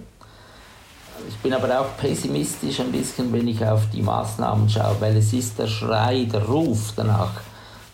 Ich 1.29 1.37
bin 1.39 1.53
aber 1.53 1.81
auch 1.81 1.97
pessimistisch 1.97 2.79
ein 2.79 2.93
bisschen, 2.93 3.33
wenn 3.33 3.49
ich 3.49 3.67
auf 3.67 3.91
die 3.91 4.03
Maßnahmen 4.03 4.69
schaue, 4.69 5.01
weil 5.01 5.17
es 5.17 5.33
ist 5.33 5.59
der 5.59 5.67
Schrei, 5.67 6.29
der 6.33 6.45
Ruf 6.45 6.93
danach 6.95 7.41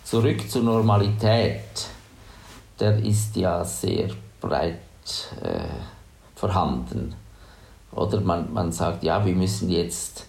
zurück 0.05 0.51
zur 0.51 0.63
Normalität, 0.63 1.89
der 2.79 2.99
ist 2.99 3.35
ja 3.37 3.65
sehr 3.65 4.11
breit 4.43 4.77
äh, 5.43 5.61
vorhanden. 6.35 7.15
Oder 7.93 8.21
man, 8.21 8.53
man 8.53 8.73
sagt, 8.73 9.05
ja, 9.05 9.25
wir 9.25 9.35
müssen 9.35 9.71
jetzt 9.71 10.27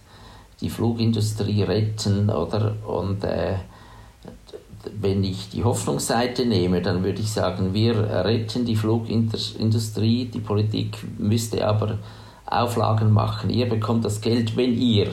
die 0.61 0.69
Flugindustrie 0.69 1.63
retten, 1.63 2.29
oder? 2.29 2.75
Und 2.87 3.25
äh, 3.25 3.55
wenn 4.99 5.23
ich 5.23 5.49
die 5.49 5.63
Hoffnungsseite 5.63 6.45
nehme, 6.45 6.81
dann 6.81 7.03
würde 7.03 7.21
ich 7.21 7.31
sagen, 7.31 7.73
wir 7.73 7.95
retten 8.25 8.65
die 8.65 8.75
Flugindustrie, 8.75 10.25
die 10.25 10.39
Politik 10.39 10.97
müsste 11.17 11.67
aber 11.67 11.99
Auflagen 12.45 13.11
machen. 13.11 13.49
Ihr 13.49 13.67
bekommt 13.69 14.05
das 14.05 14.21
Geld, 14.21 14.55
wenn 14.57 14.73
ihr, 14.73 15.11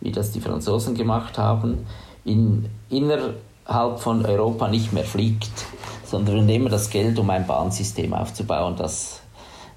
wie 0.00 0.12
das 0.12 0.32
die 0.32 0.40
Franzosen 0.40 0.94
gemacht 0.94 1.38
haben, 1.38 1.86
in, 2.24 2.68
innerhalb 2.90 3.98
von 3.98 4.24
Europa 4.24 4.68
nicht 4.68 4.92
mehr 4.92 5.04
fliegt, 5.04 5.66
sondern 6.04 6.36
wir 6.36 6.42
nehmen 6.42 6.70
das 6.70 6.90
Geld, 6.90 7.18
um 7.18 7.30
ein 7.30 7.46
Bahnsystem 7.46 8.12
aufzubauen, 8.14 8.76
das 8.76 9.20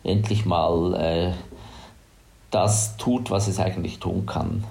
endlich 0.04 0.46
mal 0.46 0.94
äh, 0.96 1.32
das 2.52 2.98
tut, 2.98 3.32
was 3.32 3.48
es 3.48 3.60
eigentlich 3.60 4.00
tun 4.00 4.26
kann. 4.26 4.64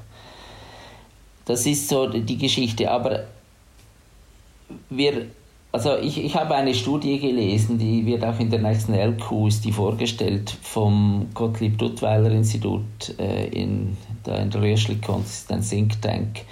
Das 1.45 1.67
ist 1.67 1.89
so 1.89 2.07
die 2.09 2.39
Geschichte, 2.39 2.91
aber 2.91 3.25
wir 4.91 5.27
also 5.73 5.97
ich, 5.97 6.23
ich 6.23 6.37
habe 6.37 6.55
eine 6.55 6.75
Studie 6.75 7.19
gelesen, 7.19 7.79
die 7.79 8.05
wird 8.05 8.23
auch 8.25 8.39
in 8.39 8.51
der 8.51 8.61
nächsten 8.61 8.93
LQ 8.93 9.49
ist 9.49 9.65
die 9.65 9.73
vorgestellt 9.73 10.55
vom 10.61 11.29
Gottlieb 11.33 11.79
Duttweiler 11.79 12.31
Institut 12.31 12.85
äh, 13.19 13.47
in, 13.47 13.97
da 14.23 14.37
in 14.37 14.51
der 14.51 14.61
Röschlikon, 14.61 15.23
das 15.23 15.51
ein 15.51 15.63
Think 15.63 16.01
Tank. 16.03 16.43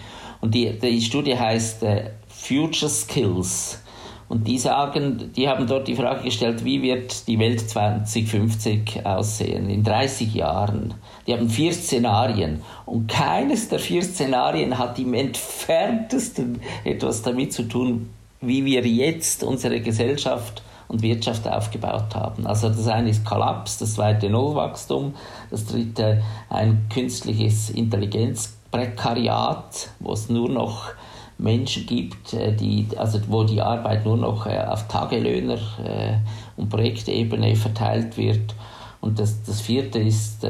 Und 0.41 0.55
die, 0.55 0.71
die 0.79 1.03
Studie 1.03 1.39
heißt 1.39 1.83
äh, 1.83 2.11
Future 2.29 2.91
Skills. 2.91 3.83
Und 4.31 4.47
die 4.47 4.59
sagen, 4.59 5.33
die 5.35 5.49
haben 5.49 5.66
dort 5.66 5.88
die 5.88 5.97
Frage 5.97 6.23
gestellt, 6.23 6.64
wie 6.64 6.83
wird 6.83 7.27
die 7.27 7.40
Welt 7.40 7.69
2050 7.69 9.05
aussehen, 9.05 9.69
in 9.69 9.83
30 9.83 10.33
Jahren. 10.33 10.95
Die 11.27 11.33
haben 11.33 11.51
vier 11.51 11.73
Szenarien 11.73 12.62
und 12.87 13.09
keines 13.09 13.71
der 13.71 13.81
vier 13.81 14.05
Szenarien 14.05 14.79
hat 14.79 15.01
im 15.01 15.14
entferntesten 15.14 16.61
etwas 16.85 17.23
damit 17.23 17.53
zu 17.53 17.64
tun, 17.64 18.11
wie 18.40 18.64
wir 18.64 18.87
jetzt 18.87 19.43
unsere 19.43 19.81
Gesellschaft 19.81 20.62
und 20.87 21.03
Wirtschaft 21.03 21.49
aufgebaut 21.49 22.14
haben. 22.14 22.47
Also 22.47 22.69
das 22.69 22.87
eine 22.87 23.11
ist 23.11 23.25
Kollaps, 23.25 23.79
das 23.79 23.95
zweite 23.95 24.31
Nullwachstum, 24.31 25.14
das 25.51 25.66
dritte 25.66 26.23
ein 26.49 26.87
künstliches 26.88 27.71
Intelligenzprekariat, 27.71 29.90
wo 29.99 30.12
es 30.12 30.29
nur 30.29 30.49
noch 30.49 30.93
Menschen 31.40 31.87
gibt, 31.87 32.35
äh, 32.35 32.55
die, 32.55 32.87
also 32.96 33.18
wo 33.29 33.44
die 33.44 33.61
Arbeit 33.61 34.05
nur 34.05 34.16
noch 34.16 34.46
äh, 34.46 34.59
auf 34.59 34.88
Tagelöhner 34.88 35.59
äh, 35.85 36.16
und 36.57 36.68
Projektebene 36.68 37.57
verteilt 37.57 38.16
wird. 38.16 38.55
Und 39.00 39.18
das, 39.18 39.42
das 39.44 39.62
vierte 39.62 39.98
ist 39.98 40.46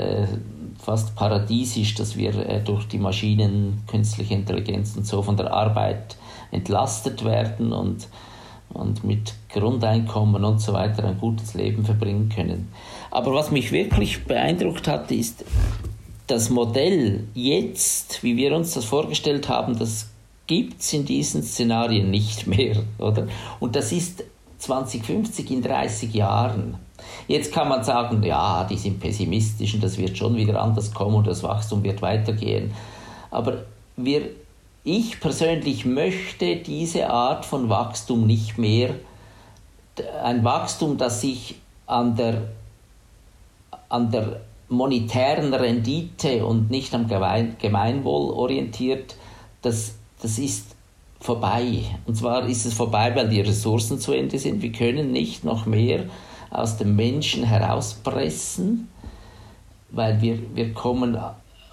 fast 0.76 1.14
paradiesisch, 1.14 1.94
dass 1.94 2.16
wir 2.16 2.32
durch 2.64 2.88
die 2.88 2.98
Maschinen, 2.98 3.84
künstliche 3.86 4.34
Intelligenz 4.34 4.96
und 4.96 5.06
so 5.06 5.22
von 5.22 5.36
der 5.36 5.54
Arbeit 5.54 6.16
entlastet 6.50 7.24
werden 7.24 7.72
und, 7.72 8.08
und 8.70 9.04
mit 9.04 9.34
Grundeinkommen 9.50 10.44
und 10.44 10.60
so 10.60 10.72
weiter 10.72 11.04
ein 11.04 11.18
gutes 11.18 11.54
Leben 11.54 11.84
verbringen 11.84 12.28
können. 12.28 12.72
Aber 13.12 13.32
was 13.34 13.52
mich 13.52 13.70
wirklich 13.70 14.24
beeindruckt 14.24 14.88
hat, 14.88 15.12
ist, 15.12 15.44
das 16.26 16.50
Modell 16.50 17.24
jetzt, 17.34 18.22
wie 18.22 18.36
wir 18.36 18.54
uns 18.54 18.74
das 18.74 18.84
vorgestellt 18.84 19.48
haben, 19.48 19.78
das 19.78 20.09
gibt 20.50 20.80
es 20.80 20.92
in 20.92 21.04
diesen 21.04 21.44
Szenarien 21.44 22.10
nicht 22.10 22.48
mehr. 22.48 22.82
Oder? 22.98 23.28
Und 23.60 23.76
das 23.76 23.92
ist 23.92 24.24
2050 24.58 25.48
in 25.48 25.62
30 25.62 26.12
Jahren. 26.12 26.74
Jetzt 27.28 27.52
kann 27.52 27.68
man 27.68 27.84
sagen, 27.84 28.20
ja, 28.24 28.64
die 28.64 28.76
sind 28.76 28.98
pessimistisch 28.98 29.74
und 29.74 29.84
das 29.84 29.96
wird 29.96 30.18
schon 30.18 30.34
wieder 30.34 30.60
anders 30.60 30.92
kommen 30.92 31.14
und 31.14 31.28
das 31.28 31.44
Wachstum 31.44 31.84
wird 31.84 32.02
weitergehen. 32.02 32.74
Aber 33.30 33.62
wir, 33.96 34.22
ich 34.82 35.20
persönlich 35.20 35.84
möchte 35.84 36.56
diese 36.56 37.08
Art 37.10 37.46
von 37.46 37.68
Wachstum 37.68 38.26
nicht 38.26 38.58
mehr. 38.58 38.96
Ein 40.24 40.42
Wachstum, 40.42 40.98
das 40.98 41.20
sich 41.20 41.60
an 41.86 42.16
der, 42.16 42.48
an 43.88 44.10
der 44.10 44.40
monetären 44.68 45.54
Rendite 45.54 46.44
und 46.44 46.70
nicht 46.70 46.92
am 46.92 47.06
Gemeinwohl 47.06 48.32
orientiert, 48.32 49.14
das, 49.62 49.94
das 50.22 50.38
ist 50.38 50.76
vorbei. 51.20 51.84
Und 52.06 52.16
zwar 52.16 52.46
ist 52.46 52.66
es 52.66 52.74
vorbei, 52.74 53.14
weil 53.14 53.28
die 53.28 53.40
Ressourcen 53.40 53.98
zu 53.98 54.12
Ende 54.12 54.38
sind. 54.38 54.62
Wir 54.62 54.72
können 54.72 55.12
nicht 55.12 55.44
noch 55.44 55.66
mehr 55.66 56.04
aus 56.50 56.78
dem 56.78 56.96
Menschen 56.96 57.44
herauspressen, 57.44 58.88
weil 59.90 60.20
wir, 60.20 60.38
wir 60.54 60.72
kommen 60.72 61.16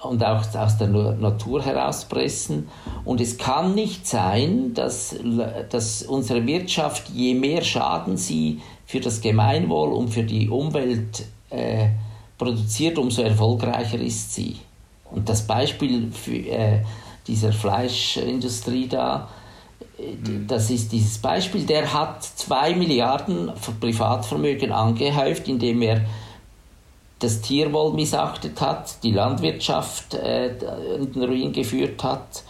und 0.04 0.24
auch 0.24 0.56
aus 0.56 0.78
der 0.78 0.88
Natur 0.88 1.64
herauspressen. 1.64 2.68
Und 3.04 3.20
es 3.20 3.38
kann 3.38 3.74
nicht 3.74 4.06
sein, 4.06 4.74
dass, 4.74 5.16
dass 5.70 6.04
unsere 6.04 6.46
Wirtschaft, 6.46 7.10
je 7.10 7.34
mehr 7.34 7.64
Schaden 7.64 8.18
sie 8.18 8.62
für 8.86 9.00
das 9.00 9.22
Gemeinwohl 9.22 9.92
und 9.92 10.10
für 10.10 10.24
die 10.24 10.50
Umwelt 10.50 11.26
äh, 11.50 11.88
produziert, 12.38 12.98
umso 12.98 13.24
erfolgreicher 13.24 14.00
ist 14.00 14.34
sie. 14.34 14.58
Und 15.10 15.30
das 15.30 15.48
Beispiel 15.48 16.12
für, 16.12 16.36
äh, 16.36 16.82
dieser 17.28 17.52
Fleischindustrie 17.52 18.88
da, 18.88 19.30
mhm. 19.98 20.48
das 20.48 20.70
ist 20.70 20.92
dieses 20.92 21.18
Beispiel, 21.18 21.66
der 21.66 21.94
hat 21.94 22.24
zwei 22.24 22.74
Milliarden 22.76 23.52
Privatvermögen 23.80 24.72
angehäuft, 24.72 25.48
indem 25.48 25.82
er 25.82 26.02
das 27.20 27.42
Tierwohl 27.42 27.94
missachtet 27.94 28.62
hat, 28.62 29.04
die 29.04 29.12
Landwirtschaft 29.12 30.14
äh, 30.14 30.50
in 30.96 31.12
den 31.12 31.24
Ruin 31.24 31.52
geführt 31.52 32.04
hat. 32.04 32.44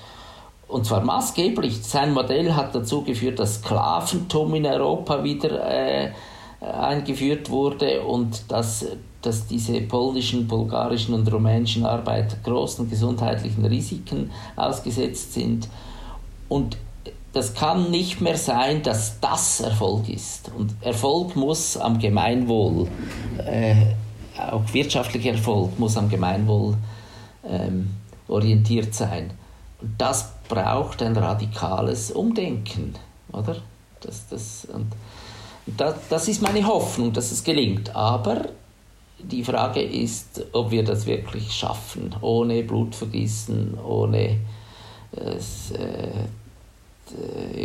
Und 0.67 0.85
zwar 0.85 1.01
maßgeblich. 1.01 1.81
Sein 1.81 2.13
Modell 2.13 2.53
hat 2.53 2.75
dazu 2.75 3.01
geführt, 3.03 3.39
dass 3.39 3.55
Sklaventum 3.55 4.53
in 4.55 4.65
Europa 4.65 5.23
wieder 5.23 5.65
äh, 5.65 6.11
eingeführt 6.59 7.49
wurde 7.49 8.01
und 8.01 8.51
dass, 8.51 8.85
dass 9.21 9.47
diese 9.47 9.81
polnischen, 9.81 10.47
bulgarischen 10.47 11.13
und 11.13 11.31
rumänischen 11.31 11.85
Arbeiter 11.85 12.37
großen 12.43 12.89
gesundheitlichen 12.89 13.65
Risiken 13.65 14.31
ausgesetzt 14.55 15.33
sind. 15.33 15.67
Und 16.49 16.77
das 17.33 17.53
kann 17.53 17.91
nicht 17.91 18.21
mehr 18.21 18.37
sein, 18.37 18.81
dass 18.83 19.19
das 19.19 19.61
Erfolg 19.61 20.09
ist. 20.09 20.51
Und 20.57 20.73
Erfolg 20.81 21.35
muss 21.35 21.77
am 21.77 21.99
Gemeinwohl, 21.99 22.87
äh, 23.45 23.75
auch 24.39 24.63
wirtschaftlicher 24.71 25.31
Erfolg 25.31 25.77
muss 25.79 25.97
am 25.97 26.09
Gemeinwohl 26.09 26.75
ähm, 27.47 27.89
orientiert 28.27 28.93
sein. 28.93 29.31
Und 29.81 29.91
das 29.97 30.31
braucht 30.47 31.03
ein 31.03 31.15
radikales 31.15 32.11
Umdenken, 32.11 32.95
oder? 33.31 33.57
Das, 34.01 34.27
das, 34.29 34.67
und 34.73 34.91
das, 35.65 35.95
das 36.09 36.27
ist 36.27 36.41
meine 36.41 36.65
Hoffnung, 36.65 37.13
dass 37.13 37.31
es 37.31 37.43
gelingt. 37.43 37.95
Aber 37.95 38.45
die 39.19 39.43
Frage 39.43 39.81
ist, 39.81 40.45
ob 40.51 40.71
wir 40.71 40.83
das 40.83 41.05
wirklich 41.05 41.51
schaffen, 41.51 42.15
ohne 42.21 42.63
Blutvergießen, 42.63 43.77
ohne 43.79 44.39
äh, 45.13 45.37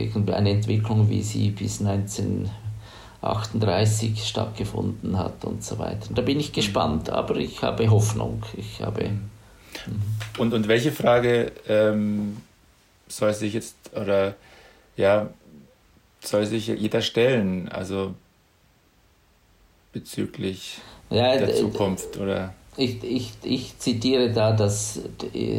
irgendeine 0.03 0.51
Entwicklung, 0.51 1.09
wie 1.11 1.23
sie 1.23 1.51
bis 1.51 1.81
1938 1.81 4.25
stattgefunden 4.25 5.19
hat 5.19 5.45
und 5.45 5.65
so 5.65 5.79
weiter. 5.79 6.09
Da 6.15 6.23
bin 6.23 6.41
ich 6.41 6.53
gespannt, 6.53 7.11
aber 7.11 7.37
ich 7.37 7.63
habe 7.63 7.89
Hoffnung. 7.91 8.43
Ich 8.57 8.81
habe, 8.81 9.09
mhm. 9.09 9.31
und, 10.39 10.55
und 10.55 10.69
welche 10.69 10.93
Frage 10.93 11.53
ähm, 11.69 12.39
soll 13.09 13.35
sich 13.35 13.53
jetzt, 13.55 13.75
oder 13.95 14.37
ja, 14.97 15.29
soll 16.21 16.47
sich 16.47 16.69
jeder 16.69 17.03
stellen, 17.03 17.69
also 17.69 18.15
bezüglich 19.93 20.79
ja, 21.11 21.37
der 21.37 21.55
Zukunft, 21.55 22.17
oder? 22.19 22.55
Ich, 22.77 23.03
ich, 23.05 23.33
ich 23.43 23.79
zitiere 23.79 24.31
da 24.33 24.53
das 24.53 25.01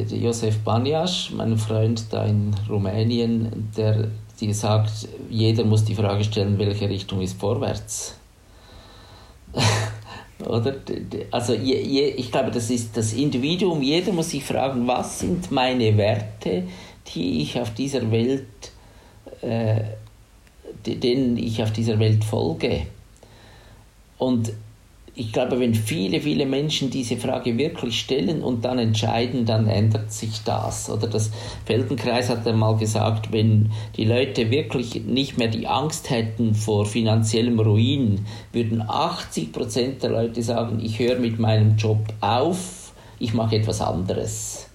Josef 0.09 0.59
Banyasch, 0.59 1.31
mein 1.31 1.57
Freund 1.57 2.05
da 2.11 2.25
in 2.25 2.55
Rumänien, 2.67 3.71
der 3.77 4.09
die 4.39 4.51
sagt, 4.51 5.07
jeder 5.29 5.63
muss 5.63 5.85
die 5.85 5.93
Frage 5.93 6.23
stellen, 6.23 6.57
welche 6.57 6.89
Richtung 6.89 7.21
ist 7.21 7.39
vorwärts. 7.39 8.15
Oder? 10.45 10.75
Also 11.29 11.53
je, 11.53 11.79
je, 11.79 12.07
ich 12.07 12.31
glaube, 12.31 12.49
das 12.49 12.69
ist 12.71 12.97
das 12.97 13.13
Individuum, 13.13 13.81
jeder 13.81 14.11
muss 14.11 14.31
sich 14.31 14.43
fragen, 14.43 14.87
was 14.87 15.19
sind 15.19 15.51
meine 15.51 15.95
Werte, 15.95 16.63
die 17.13 17.43
ich 17.43 17.59
auf 17.61 17.73
dieser 17.75 18.11
Welt 18.11 18.47
äh, 19.41 19.81
denen 20.85 21.37
ich 21.37 21.61
auf 21.61 21.71
dieser 21.71 21.99
Welt 21.99 22.23
folge. 22.23 22.87
Und 24.23 24.53
ich 25.15 25.33
glaube, 25.33 25.59
wenn 25.59 25.75
viele, 25.75 26.21
viele 26.21 26.45
Menschen 26.45 26.89
diese 26.89 27.17
Frage 27.17 27.57
wirklich 27.57 27.99
stellen 27.99 28.41
und 28.41 28.63
dann 28.63 28.79
entscheiden, 28.79 29.45
dann 29.45 29.67
ändert 29.67 30.13
sich 30.13 30.43
das. 30.45 30.89
Oder 30.89 31.07
das 31.07 31.29
Feldenkreis 31.65 32.29
hat 32.29 32.47
einmal 32.47 32.77
gesagt, 32.77 33.33
wenn 33.33 33.71
die 33.97 34.05
Leute 34.05 34.49
wirklich 34.49 35.03
nicht 35.03 35.37
mehr 35.37 35.49
die 35.49 35.67
Angst 35.67 36.09
hätten 36.09 36.55
vor 36.55 36.85
finanziellem 36.85 37.59
Ruin, 37.59 38.25
würden 38.53 38.81
80 38.87 39.51
Prozent 39.51 40.03
der 40.03 40.11
Leute 40.11 40.41
sagen, 40.41 40.79
ich 40.81 40.99
höre 40.99 41.19
mit 41.19 41.37
meinem 41.37 41.75
Job 41.75 41.99
auf, 42.21 42.93
ich 43.19 43.33
mache 43.33 43.57
etwas 43.57 43.81
anderes. 43.81 44.69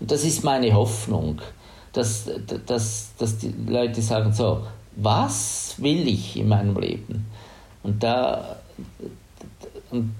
Und 0.00 0.10
das 0.10 0.24
ist 0.24 0.44
meine 0.44 0.72
Hoffnung, 0.72 1.42
dass, 1.92 2.30
dass, 2.66 3.12
dass 3.18 3.36
die 3.36 3.52
Leute 3.68 4.00
sagen, 4.00 4.32
so, 4.32 4.62
was 4.96 5.74
will 5.76 6.08
ich 6.08 6.38
in 6.38 6.48
meinem 6.48 6.76
Leben? 6.80 7.26
Und 7.82 8.02
da 8.02 8.56
und, 9.90 10.14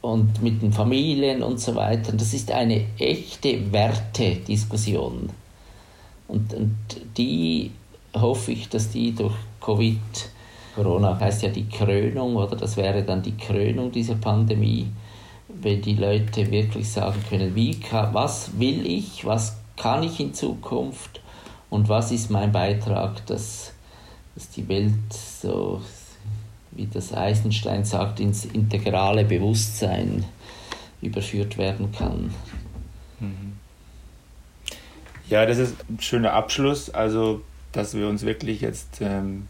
und 0.00 0.42
mit 0.42 0.62
den 0.62 0.72
Familien 0.72 1.42
und 1.42 1.60
so 1.60 1.74
weiter. 1.74 2.12
Das 2.12 2.32
ist 2.32 2.50
eine 2.50 2.84
echte 2.98 3.72
Wertediskussion. 3.72 5.30
Und, 6.28 6.54
und 6.54 6.76
die 7.16 7.70
hoffe 8.14 8.52
ich, 8.52 8.68
dass 8.68 8.90
die 8.90 9.14
durch 9.14 9.34
Covid, 9.60 9.98
Corona 10.74 11.18
heißt 11.18 11.42
ja 11.42 11.48
die 11.48 11.68
Krönung, 11.68 12.36
oder 12.36 12.56
das 12.56 12.76
wäre 12.76 13.02
dann 13.02 13.22
die 13.22 13.36
Krönung 13.36 13.92
dieser 13.92 14.16
Pandemie, 14.16 14.88
wenn 15.48 15.80
die 15.80 15.94
Leute 15.94 16.50
wirklich 16.50 16.88
sagen 16.88 17.22
können, 17.28 17.54
wie 17.54 17.78
was 18.12 18.58
will 18.58 18.86
ich, 18.86 19.24
was 19.24 19.56
kann 19.76 20.02
ich 20.02 20.20
in 20.20 20.34
Zukunft 20.34 21.20
und 21.70 21.88
was 21.88 22.12
ist 22.12 22.30
mein 22.30 22.52
Beitrag, 22.52 23.24
dass 23.26 23.72
dass 24.36 24.50
die 24.50 24.68
Welt 24.68 24.92
so, 25.12 25.80
wie 26.76 26.86
das 26.86 27.12
Eisenstein 27.12 27.84
sagt, 27.84 28.20
ins 28.20 28.44
integrale 28.44 29.24
Bewusstsein 29.24 30.24
überführt 31.02 31.58
werden 31.58 31.92
kann. 31.92 32.34
Mhm. 33.20 33.56
Ja, 35.28 35.44
das 35.46 35.58
ist 35.58 35.74
ein 35.88 36.00
schöner 36.00 36.32
Abschluss, 36.32 36.90
also 36.90 37.42
dass 37.72 37.94
wir 37.94 38.08
uns 38.08 38.24
wirklich 38.24 38.60
jetzt 38.60 39.00
ähm, 39.00 39.48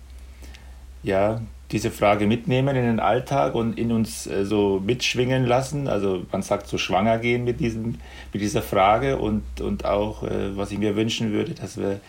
ja, 1.03 1.41
diese 1.73 1.91
Frage 1.91 2.27
mitnehmen 2.27 2.77
in 2.77 2.85
den 2.85 3.01
Alltag 3.01 3.55
und 3.55 3.79
in 3.79 3.93
uns 3.93 4.27
äh, 4.27 4.45
so 4.45 4.81
mitschwingen 4.85 5.45
lassen. 5.45 5.89
Also 5.89 6.25
man 6.31 6.43
sagt 6.43 6.69
so 6.69 6.79
schwanger 6.79 7.19
gehen 7.19 7.45
mit, 7.45 7.61
diesem, 7.61 7.99
mit 8.33 8.43
dieser 8.43 8.63
Frage 8.63 9.19
und, 9.19 9.61
und 9.61 9.85
auch, 9.85 10.23
äh, 10.23 10.57
was 10.57 10.71
ich 10.71 10.79
mir 10.79 10.97
wünschen 10.97 11.33
würde, 11.33 11.55
dass 11.55 11.77
wir 11.77 12.01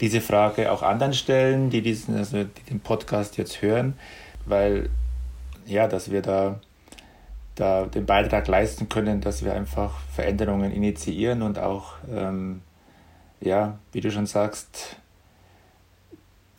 diese 0.00 0.20
Frage 0.20 0.70
auch 0.70 0.82
anderen 0.82 1.14
stellen, 1.14 1.70
die, 1.70 1.80
diesen, 1.80 2.16
also 2.16 2.44
die 2.44 2.70
den 2.70 2.80
Podcast 2.80 3.38
jetzt 3.38 3.62
hören, 3.62 3.94
weil 4.46 4.90
ja, 5.66 5.88
dass 5.88 6.10
wir 6.10 6.22
da, 6.22 6.60
da 7.56 7.86
den 7.86 8.06
Beitrag 8.06 8.46
leisten 8.48 8.88
können, 8.88 9.20
dass 9.20 9.44
wir 9.44 9.54
einfach 9.54 10.00
Veränderungen 10.14 10.72
initiieren 10.72 11.42
und 11.42 11.58
auch, 11.58 11.94
ähm, 12.10 12.62
ja, 13.40 13.78
wie 13.92 14.00
du 14.00 14.10
schon 14.10 14.26
sagst, 14.26 14.96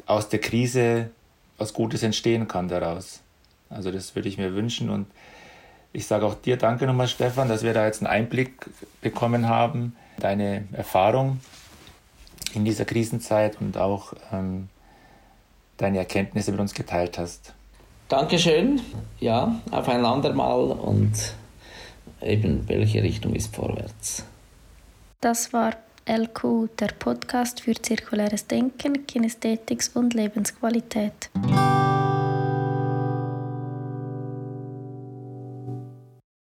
aus 0.05 0.29
der 0.29 0.39
Krise 0.39 1.09
was 1.57 1.73
Gutes 1.73 2.03
entstehen 2.03 2.47
kann 2.47 2.67
daraus. 2.67 3.21
Also 3.69 3.91
das 3.91 4.15
würde 4.15 4.29
ich 4.29 4.37
mir 4.37 4.53
wünschen 4.53 4.89
und 4.89 5.07
ich 5.91 6.05
sage 6.05 6.25
auch 6.25 6.35
dir 6.35 6.57
danke 6.57 6.85
nochmal, 6.85 7.07
Stefan, 7.07 7.49
dass 7.49 7.63
wir 7.63 7.73
da 7.73 7.85
jetzt 7.85 8.01
einen 8.01 8.07
Einblick 8.07 8.69
bekommen 9.01 9.49
haben, 9.49 9.95
deine 10.19 10.67
Erfahrung 10.71 11.39
in 12.53 12.65
dieser 12.65 12.85
Krisenzeit 12.85 13.59
und 13.59 13.77
auch 13.77 14.13
ähm, 14.31 14.69
deine 15.77 15.97
Erkenntnisse 15.97 16.51
mit 16.51 16.59
uns 16.59 16.73
geteilt 16.73 17.17
hast. 17.17 17.53
Dankeschön. 18.09 18.81
Ja, 19.19 19.59
auf 19.71 19.89
ein 19.89 20.05
andermal 20.05 20.71
und 20.71 21.13
eben 22.21 22.67
welche 22.67 23.03
Richtung 23.03 23.35
ist 23.35 23.53
vorwärts. 23.53 24.23
Das 25.19 25.51
war 25.51 25.75
LQ, 26.05 26.69
der 26.79 26.87
Podcast 26.99 27.61
für 27.61 27.73
zirkuläres 27.73 28.47
Denken, 28.47 29.05
Kinästhetik 29.07 29.83
und 29.93 30.13
Lebensqualität. 30.13 31.29